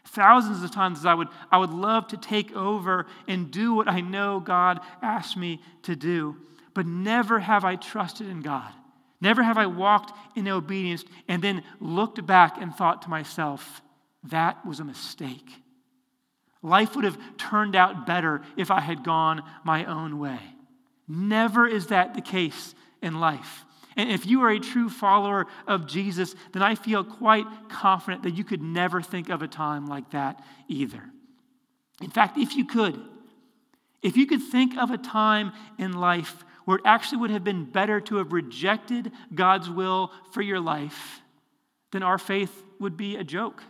Thousands 0.07 0.63
of 0.63 0.71
times 0.71 1.05
I 1.05 1.13
would, 1.13 1.27
I 1.51 1.59
would 1.59 1.69
love 1.69 2.07
to 2.07 2.17
take 2.17 2.55
over 2.55 3.05
and 3.27 3.51
do 3.51 3.75
what 3.75 3.87
I 3.87 4.01
know 4.01 4.39
God 4.39 4.79
asked 5.01 5.37
me 5.37 5.61
to 5.83 5.95
do, 5.95 6.35
but 6.73 6.87
never 6.87 7.39
have 7.39 7.63
I 7.63 7.75
trusted 7.75 8.27
in 8.27 8.41
God. 8.41 8.71
Never 9.21 9.43
have 9.43 9.57
I 9.57 9.67
walked 9.67 10.17
in 10.35 10.47
obedience 10.47 11.03
and 11.27 11.43
then 11.43 11.63
looked 11.79 12.25
back 12.25 12.59
and 12.59 12.73
thought 12.73 13.03
to 13.03 13.09
myself, 13.09 13.81
that 14.23 14.65
was 14.65 14.79
a 14.79 14.85
mistake. 14.85 15.49
Life 16.61 16.95
would 16.95 17.05
have 17.05 17.17
turned 17.37 17.75
out 17.75 18.05
better 18.05 18.41
if 18.57 18.71
I 18.71 18.79
had 18.79 19.03
gone 19.03 19.43
my 19.63 19.85
own 19.85 20.19
way. 20.19 20.39
Never 21.09 21.67
is 21.67 21.87
that 21.87 22.13
the 22.13 22.21
case 22.21 22.75
in 23.01 23.19
life. 23.19 23.65
And 23.97 24.11
if 24.11 24.25
you 24.25 24.43
are 24.43 24.49
a 24.49 24.59
true 24.59 24.89
follower 24.89 25.47
of 25.67 25.87
Jesus, 25.87 26.35
then 26.53 26.61
I 26.61 26.75
feel 26.75 27.03
quite 27.03 27.45
confident 27.69 28.23
that 28.23 28.35
you 28.35 28.43
could 28.43 28.61
never 28.61 29.01
think 29.01 29.29
of 29.29 29.41
a 29.41 29.47
time 29.47 29.87
like 29.87 30.11
that 30.11 30.41
either. 30.67 31.03
In 32.01 32.11
fact, 32.11 32.37
if 32.37 32.55
you 32.55 32.65
could, 32.65 33.01
if 34.01 34.15
you 34.15 34.25
could 34.25 34.41
think 34.41 34.77
of 34.77 34.91
a 34.91 34.97
time 34.97 35.51
in 35.77 35.93
life 35.93 36.45
where 36.63 36.77
it 36.77 36.83
actually 36.85 37.17
would 37.17 37.31
have 37.31 37.43
been 37.43 37.65
better 37.65 37.99
to 37.99 38.17
have 38.17 38.31
rejected 38.31 39.11
God's 39.33 39.69
will 39.69 40.11
for 40.31 40.41
your 40.41 40.59
life, 40.59 41.21
then 41.91 42.03
our 42.03 42.19
faith 42.19 42.63
would 42.79 42.95
be 42.95 43.15
a 43.17 43.23
joke. 43.23 43.63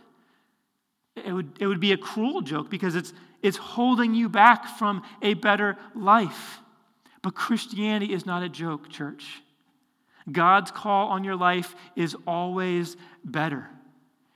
It 1.16 1.32
would, 1.32 1.56
it 1.58 1.66
would 1.66 1.80
be 1.80 1.92
a 1.92 1.96
cruel 1.96 2.42
joke 2.42 2.70
because 2.70 2.94
it's, 2.94 3.12
it's 3.42 3.56
holding 3.56 4.14
you 4.14 4.28
back 4.28 4.78
from 4.78 5.02
a 5.22 5.34
better 5.34 5.76
life. 5.94 6.60
But 7.22 7.34
Christianity 7.34 8.12
is 8.12 8.26
not 8.26 8.42
a 8.42 8.48
joke, 8.48 8.88
church. 8.88 9.42
God's 10.30 10.70
call 10.70 11.08
on 11.08 11.24
your 11.24 11.36
life 11.36 11.74
is 11.96 12.16
always 12.26 12.96
better, 13.24 13.68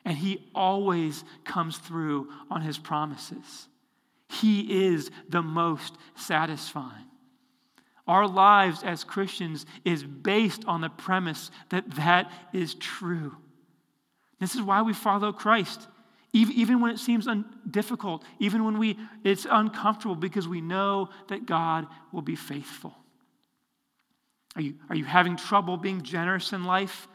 and 0.05 0.17
He 0.17 0.51
always 0.55 1.25
comes 1.45 1.79
through 1.79 2.29
on 2.51 2.63
His 2.63 2.79
promises. 2.79 3.69
He 4.29 4.87
is 4.87 5.11
the 5.29 5.43
most 5.43 5.97
satisfying. 6.17 7.07
Our 8.07 8.27
lives 8.29 8.83
as 8.83 9.05
Christians 9.05 9.65
is 9.85 10.05
based 10.05 10.65
on 10.67 10.81
the 10.81 10.91
premise 10.91 11.51
that 11.71 11.91
that 11.93 12.31
is 12.53 12.75
true. 12.75 13.37
This 14.41 14.55
is 14.55 14.63
why 14.63 14.83
we 14.83 14.93
follow 14.93 15.33
Christ, 15.33 15.87
even 16.35 16.81
when 16.81 16.91
it 16.91 16.99
seems 16.99 17.29
difficult, 17.71 18.25
even 18.41 18.65
when 18.65 18.79
we, 18.79 18.99
it's 19.23 19.47
uncomfortable, 19.49 20.17
because 20.17 20.49
we 20.49 20.61
know 20.61 21.09
that 21.29 21.47
God 21.47 21.87
will 22.13 22.23
be 22.23 22.35
faithful. 22.35 22.95
Are 24.57 24.63
you, 24.63 24.75
are 24.89 24.97
you 24.97 25.05
having 25.05 25.37
trouble 25.37 25.77
being 25.77 26.03
generous 26.03 26.53
in 26.53 26.65
life? 26.65 27.09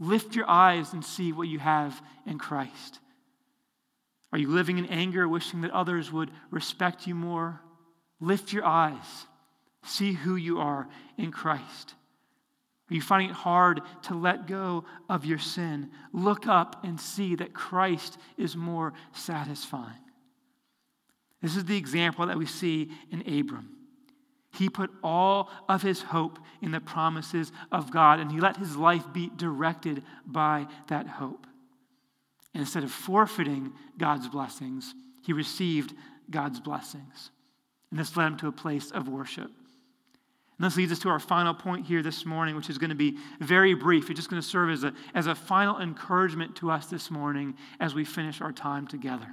Lift 0.00 0.34
your 0.34 0.48
eyes 0.50 0.92
and 0.92 1.04
see 1.04 1.32
what 1.32 1.48
you 1.48 1.60
have 1.60 2.00
in 2.26 2.38
Christ. 2.38 2.98
Are 4.32 4.38
you 4.38 4.48
living 4.48 4.78
in 4.78 4.86
anger, 4.86 5.28
wishing 5.28 5.60
that 5.60 5.70
others 5.70 6.10
would 6.10 6.32
respect 6.50 7.06
you 7.06 7.14
more? 7.14 7.60
Lift 8.20 8.52
your 8.52 8.64
eyes. 8.64 9.26
See 9.84 10.12
who 10.12 10.34
you 10.34 10.58
are 10.58 10.88
in 11.16 11.30
Christ. 11.30 11.94
Are 12.90 12.94
you 12.94 13.00
finding 13.00 13.30
it 13.30 13.36
hard 13.36 13.80
to 14.02 14.14
let 14.14 14.46
go 14.46 14.84
of 15.08 15.24
your 15.24 15.38
sin? 15.38 15.90
Look 16.12 16.46
up 16.46 16.84
and 16.84 17.00
see 17.00 17.34
that 17.36 17.54
Christ 17.54 18.18
is 18.36 18.56
more 18.56 18.92
satisfying. 19.12 20.00
This 21.40 21.56
is 21.56 21.64
the 21.64 21.76
example 21.76 22.26
that 22.26 22.38
we 22.38 22.46
see 22.46 22.90
in 23.10 23.20
Abram. 23.22 23.70
He 24.52 24.68
put 24.68 24.90
all 25.02 25.50
of 25.68 25.82
his 25.82 26.00
hope 26.02 26.38
in 26.62 26.70
the 26.70 26.80
promises 26.80 27.52
of 27.72 27.90
God, 27.90 28.20
and 28.20 28.30
he 28.30 28.38
let 28.38 28.56
his 28.56 28.76
life 28.76 29.04
be 29.12 29.30
directed 29.34 30.04
by 30.26 30.66
that 30.88 31.08
hope. 31.08 31.46
And 32.52 32.60
instead 32.60 32.84
of 32.84 32.92
forfeiting 32.92 33.72
God's 33.98 34.28
blessings, 34.28 34.94
he 35.22 35.32
received 35.32 35.94
God's 36.30 36.60
blessings. 36.60 37.30
And 37.90 37.98
this 37.98 38.16
led 38.16 38.26
him 38.26 38.36
to 38.38 38.48
a 38.48 38.52
place 38.52 38.90
of 38.90 39.08
worship. 39.08 39.50
And 40.64 40.70
this 40.70 40.78
leads 40.78 40.92
us 40.92 40.98
to 41.00 41.10
our 41.10 41.18
final 41.18 41.52
point 41.52 41.84
here 41.84 42.02
this 42.02 42.24
morning, 42.24 42.56
which 42.56 42.70
is 42.70 42.78
going 42.78 42.88
to 42.88 42.96
be 42.96 43.18
very 43.38 43.74
brief. 43.74 44.08
It's 44.08 44.18
just 44.18 44.30
going 44.30 44.40
to 44.40 44.48
serve 44.48 44.70
as 44.70 44.82
a, 44.82 44.94
as 45.14 45.26
a 45.26 45.34
final 45.34 45.78
encouragement 45.78 46.56
to 46.56 46.70
us 46.70 46.86
this 46.86 47.10
morning 47.10 47.54
as 47.80 47.94
we 47.94 48.02
finish 48.02 48.40
our 48.40 48.50
time 48.50 48.86
together. 48.86 49.26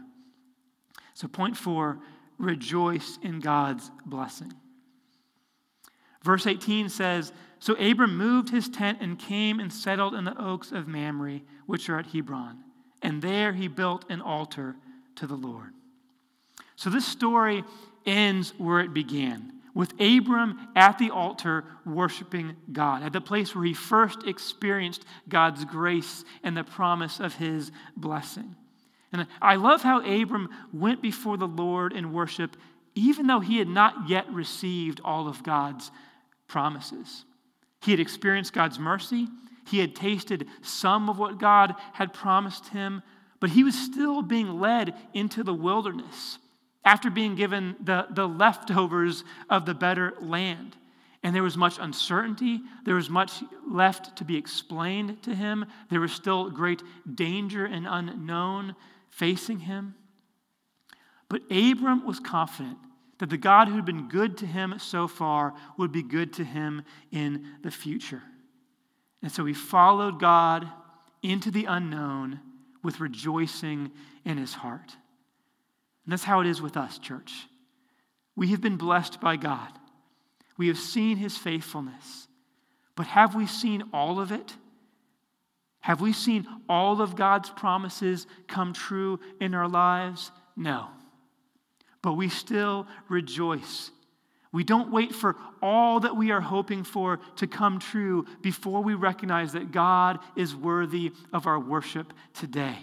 So, 1.14 1.30
point 1.30 1.56
four 1.56 2.00
rejoice 2.38 3.18
in 3.24 3.40
God's 3.40 3.92
blessing. 4.06 4.52
Verse 6.22 6.46
18 6.46 6.90
says 6.90 7.32
So 7.60 7.76
Abram 7.76 8.18
moved 8.18 8.50
his 8.50 8.68
tent 8.68 8.98
and 9.00 9.18
came 9.18 9.62
and 9.62 9.72
settled 9.72 10.16
in 10.16 10.26
the 10.26 10.38
oaks 10.38 10.74
of 10.74 10.90
Mamre, 10.90 11.40
which 11.66 11.90
are 11.90 11.98
at 11.98 12.08
Hebron. 12.08 12.58
And 13.02 13.22
there 13.22 13.54
he 13.54 13.70
built 13.70 14.04
an 14.10 14.20
altar 14.20 14.76
to 15.16 15.28
the 15.28 15.36
Lord. 15.36 15.72
So 16.76 16.90
this 16.90 17.08
story 17.08 17.64
ends 18.06 18.54
where 18.58 18.82
it 18.82 18.94
began 18.94 19.61
with 19.74 19.94
Abram 20.00 20.68
at 20.76 20.98
the 20.98 21.12
altar 21.12 21.64
worshiping 21.86 22.56
God, 22.72 23.04
at 23.04 23.14
the 23.14 23.22
place 23.22 23.56
where 23.56 23.66
he 23.66 23.74
first 23.74 24.24
experienced 24.28 25.06
God's 25.30 25.66
grace 25.66 26.26
and 26.44 26.56
the 26.56 26.64
promise 26.64 27.20
of 27.20 27.36
his 27.36 27.72
blessing. 27.96 28.56
And 29.14 29.28
I 29.42 29.56
love 29.56 29.82
how 29.82 30.00
Abram 30.02 30.50
went 30.72 31.02
before 31.02 31.38
the 31.38 31.48
Lord 31.48 31.94
in 31.94 32.14
worship, 32.14 32.56
even 32.96 33.28
though 33.28 33.40
he 33.40 33.58
had 33.58 33.68
not 33.68 34.10
yet 34.10 34.30
received 34.32 35.02
all 35.04 35.28
of 35.28 35.44
God's 35.44 35.92
promises. 36.48 37.26
He 37.82 37.92
had 37.92 38.00
experienced 38.00 38.54
God's 38.54 38.80
mercy, 38.80 39.28
he 39.68 39.80
had 39.80 39.96
tasted 39.96 40.48
some 40.62 41.10
of 41.10 41.18
what 41.18 41.40
God 41.40 41.76
had 41.94 42.14
promised 42.14 42.70
him, 42.70 43.02
but 43.40 43.52
he 43.52 43.64
was 43.64 43.76
still 43.76 44.22
being 44.22 44.60
led 44.60 44.94
into 45.14 45.44
the 45.44 45.54
wilderness 45.54 46.38
after 46.84 47.10
being 47.10 47.36
given 47.36 47.76
the, 47.82 48.08
the 48.10 48.28
leftovers 48.28 49.24
of 49.50 49.66
the 49.66 49.74
better 49.74 50.14
land. 50.20 50.76
And 51.24 51.36
there 51.36 51.44
was 51.44 51.58
much 51.58 51.78
uncertainty. 51.80 52.62
There 52.84 52.96
was 52.96 53.10
much 53.10 53.44
left 53.68 54.16
to 54.18 54.26
be 54.26 54.38
explained 54.38 55.22
to 55.24 55.36
him. 55.36 55.66
There 55.90 56.00
was 56.00 56.12
still 56.12 56.50
great 56.50 56.82
danger 57.14 57.66
and 57.66 57.86
unknown 57.88 58.76
facing 59.10 59.60
him. 59.60 59.94
But 61.30 61.44
Abram 61.52 62.06
was 62.06 62.20
confident 62.20 62.78
that 63.20 63.30
the 63.30 63.38
God 63.38 63.68
who 63.68 63.76
had 63.76 63.86
been 63.86 64.10
good 64.10 64.38
to 64.40 64.48
him 64.48 64.74
so 64.80 65.08
far 65.08 65.54
would 65.78 65.92
be 65.92 66.02
good 66.02 66.34
to 66.34 66.44
him 66.44 66.84
in 67.12 67.46
the 67.62 67.70
future. 67.70 68.24
And 69.22 69.32
so 69.32 69.46
he 69.46 69.54
followed 69.54 70.20
God 70.20 70.68
into 71.22 71.52
the 71.52 71.66
unknown 71.66 72.40
with 72.84 73.00
rejoicing 73.00 73.92
in 74.26 74.38
his 74.38 74.56
heart. 74.56 74.96
And 76.06 76.12
that's 76.12 76.24
how 76.24 76.42
it 76.42 76.48
is 76.48 76.62
with 76.62 76.78
us, 76.78 76.98
church. 76.98 77.48
We 78.36 78.48
have 78.48 78.62
been 78.62 78.78
blessed 78.78 79.22
by 79.22 79.36
God. 79.36 79.70
We 80.58 80.68
have 80.68 80.78
seen 80.78 81.18
his 81.18 81.38
faithfulness. 81.38 82.28
But 82.96 83.08
have 83.08 83.36
we 83.36 83.48
seen 83.48 83.84
all 83.94 84.20
of 84.20 84.32
it? 84.32 84.56
Have 85.82 86.02
we 86.02 86.14
seen 86.14 86.48
all 86.70 87.02
of 87.02 87.16
God's 87.16 87.50
promises 87.50 88.28
come 88.48 88.74
true 88.74 89.20
in 89.40 89.56
our 89.56 89.68
lives? 89.68 90.32
No. 90.56 90.88
But 92.02 92.14
we 92.14 92.30
still 92.30 92.88
rejoice. 93.10 93.92
We 94.52 94.64
don't 94.64 94.92
wait 94.92 95.16
for 95.16 95.36
all 95.62 96.02
that 96.02 96.16
we 96.16 96.32
are 96.32 96.42
hoping 96.42 96.84
for 96.84 97.20
to 97.38 97.48
come 97.48 97.80
true 97.80 98.26
before 98.42 98.84
we 98.84 98.94
recognize 98.94 99.54
that 99.54 99.72
God 99.72 100.20
is 100.36 100.56
worthy 100.56 101.14
of 101.32 101.48
our 101.48 101.60
worship 101.60 102.14
today. 102.34 102.78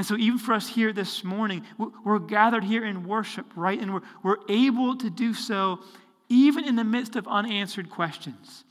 And 0.00 0.06
so, 0.06 0.16
even 0.16 0.38
for 0.38 0.54
us 0.54 0.66
here 0.66 0.94
this 0.94 1.22
morning, 1.22 1.62
we're 1.76 2.20
gathered 2.20 2.64
here 2.64 2.86
in 2.86 3.06
worship, 3.06 3.44
right? 3.54 3.78
And 3.78 3.92
we're, 3.92 4.00
we're 4.22 4.38
able 4.48 4.96
to 4.96 5.10
do 5.10 5.34
so 5.34 5.80
even 6.30 6.64
in 6.64 6.74
the 6.74 6.84
midst 6.84 7.16
of 7.16 7.28
unanswered 7.28 7.90
questions, 7.90 8.64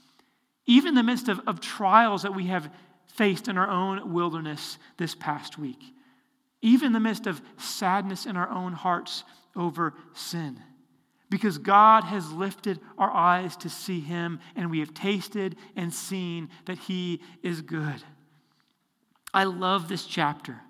even 0.66 0.88
in 0.88 0.96
the 0.96 1.04
midst 1.04 1.30
of, 1.30 1.40
of 1.46 1.62
trials 1.62 2.24
that 2.24 2.36
we 2.36 2.48
have 2.48 2.74
faced 3.14 3.48
in 3.48 3.60
our 3.60 3.70
own 3.70 4.12
wilderness 4.12 4.80
this 4.98 5.14
past 5.14 5.60
week, 5.60 5.94
even 6.64 6.88
in 6.88 6.94
the 6.94 7.00
midst 7.00 7.28
of 7.28 7.44
sadness 7.58 8.26
in 8.26 8.36
our 8.36 8.50
own 8.50 8.74
hearts 8.74 9.24
over 9.56 9.94
sin. 10.16 10.60
Because 11.30 11.60
God 11.60 12.06
has 12.06 12.32
lifted 12.32 12.80
our 12.98 13.12
eyes 13.12 13.56
to 13.58 13.70
see 13.70 14.00
Him, 14.00 14.40
and 14.56 14.72
we 14.72 14.80
have 14.80 14.96
tasted 14.96 15.58
and 15.76 15.94
seen 15.94 16.50
that 16.66 16.80
He 16.80 17.22
is 17.44 17.62
good. 17.62 18.04
I 19.32 19.44
love 19.44 19.90
this 19.90 20.08
chapter 20.08 20.62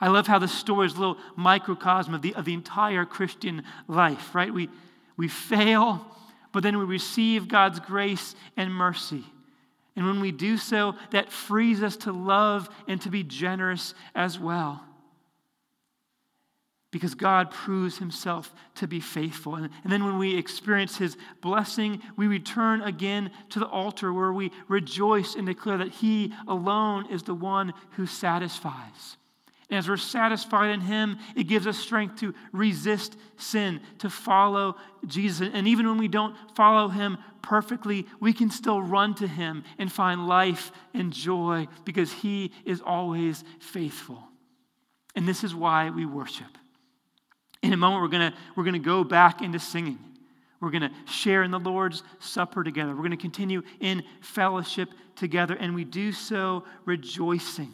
I 0.00 0.08
love 0.08 0.26
how 0.26 0.38
the 0.38 0.48
story 0.48 0.86
is 0.86 0.94
a 0.94 0.98
little 0.98 1.18
microcosm 1.36 2.14
of 2.14 2.22
the, 2.22 2.34
of 2.34 2.44
the 2.44 2.54
entire 2.54 3.04
Christian 3.04 3.62
life, 3.88 4.34
right? 4.34 4.52
We, 4.52 4.68
we 5.16 5.28
fail, 5.28 6.04
but 6.52 6.62
then 6.62 6.78
we 6.78 6.84
receive 6.84 7.48
God's 7.48 7.80
grace 7.80 8.34
and 8.56 8.72
mercy. 8.72 9.24
And 9.96 10.06
when 10.06 10.20
we 10.20 10.32
do 10.32 10.56
so, 10.56 10.96
that 11.10 11.30
frees 11.30 11.82
us 11.82 11.96
to 11.98 12.12
love 12.12 12.68
and 12.88 13.00
to 13.02 13.10
be 13.10 13.22
generous 13.22 13.94
as 14.14 14.38
well. 14.38 14.82
Because 16.90 17.14
God 17.14 17.50
proves 17.50 17.98
himself 17.98 18.52
to 18.76 18.86
be 18.86 19.00
faithful. 19.00 19.56
And, 19.56 19.68
and 19.82 19.92
then 19.92 20.04
when 20.04 20.18
we 20.18 20.36
experience 20.36 20.96
his 20.96 21.16
blessing, 21.40 22.00
we 22.16 22.26
return 22.26 22.82
again 22.82 23.30
to 23.50 23.58
the 23.58 23.66
altar 23.66 24.12
where 24.12 24.32
we 24.32 24.52
rejoice 24.68 25.34
and 25.34 25.46
declare 25.46 25.78
that 25.78 25.90
he 25.90 26.32
alone 26.46 27.10
is 27.10 27.22
the 27.22 27.34
one 27.34 27.72
who 27.92 28.06
satisfies. 28.06 29.16
And 29.70 29.78
as 29.78 29.88
we're 29.88 29.96
satisfied 29.96 30.70
in 30.70 30.80
Him, 30.80 31.18
it 31.34 31.44
gives 31.44 31.66
us 31.66 31.78
strength 31.78 32.20
to 32.20 32.34
resist 32.52 33.16
sin, 33.38 33.80
to 33.98 34.10
follow 34.10 34.76
Jesus. 35.06 35.48
And 35.52 35.66
even 35.66 35.88
when 35.88 35.98
we 35.98 36.08
don't 36.08 36.36
follow 36.54 36.88
Him 36.88 37.18
perfectly, 37.42 38.06
we 38.20 38.32
can 38.32 38.50
still 38.50 38.82
run 38.82 39.14
to 39.16 39.26
Him 39.26 39.64
and 39.78 39.90
find 39.90 40.28
life 40.28 40.70
and 40.92 41.12
joy 41.12 41.66
because 41.84 42.12
He 42.12 42.52
is 42.64 42.82
always 42.82 43.42
faithful. 43.58 44.22
And 45.14 45.26
this 45.26 45.44
is 45.44 45.54
why 45.54 45.90
we 45.90 46.04
worship. 46.04 46.58
In 47.62 47.72
a 47.72 47.78
moment, 47.78 48.02
we're 48.02 48.08
going 48.08 48.32
we're 48.56 48.64
going 48.64 48.74
to 48.74 48.78
go 48.78 49.02
back 49.02 49.40
into 49.40 49.58
singing. 49.58 49.98
We're 50.60 50.70
going 50.70 50.82
to 50.82 50.92
share 51.06 51.42
in 51.42 51.50
the 51.50 51.58
Lord's 51.58 52.02
Supper 52.20 52.64
together. 52.64 52.90
We're 52.90 52.98
going 52.98 53.10
to 53.12 53.16
continue 53.16 53.62
in 53.80 54.02
fellowship 54.20 54.90
together, 55.16 55.54
and 55.54 55.74
we 55.74 55.84
do 55.84 56.12
so 56.12 56.64
rejoicing 56.84 57.72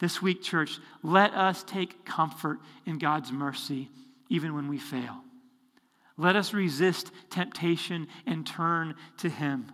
this 0.00 0.20
week, 0.20 0.42
church, 0.42 0.78
let 1.02 1.34
us 1.34 1.62
take 1.62 2.04
comfort 2.04 2.58
in 2.86 2.98
God's 2.98 3.30
mercy 3.30 3.90
even 4.28 4.54
when 4.54 4.68
we 4.68 4.78
fail. 4.78 5.22
Let 6.16 6.36
us 6.36 6.52
resist 6.52 7.10
temptation 7.30 8.08
and 8.26 8.46
turn 8.46 8.94
to 9.18 9.28
Him. 9.28 9.70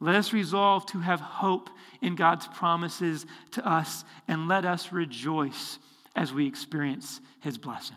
Let 0.00 0.14
us 0.14 0.32
resolve 0.32 0.86
to 0.86 0.98
have 0.98 1.20
hope 1.20 1.70
in 2.02 2.16
God's 2.16 2.46
promises 2.48 3.24
to 3.52 3.66
us, 3.66 4.04
and 4.28 4.48
let 4.48 4.64
us 4.64 4.92
rejoice 4.92 5.78
as 6.16 6.32
we 6.32 6.46
experience 6.46 7.20
His 7.40 7.56
blessing. 7.56 7.96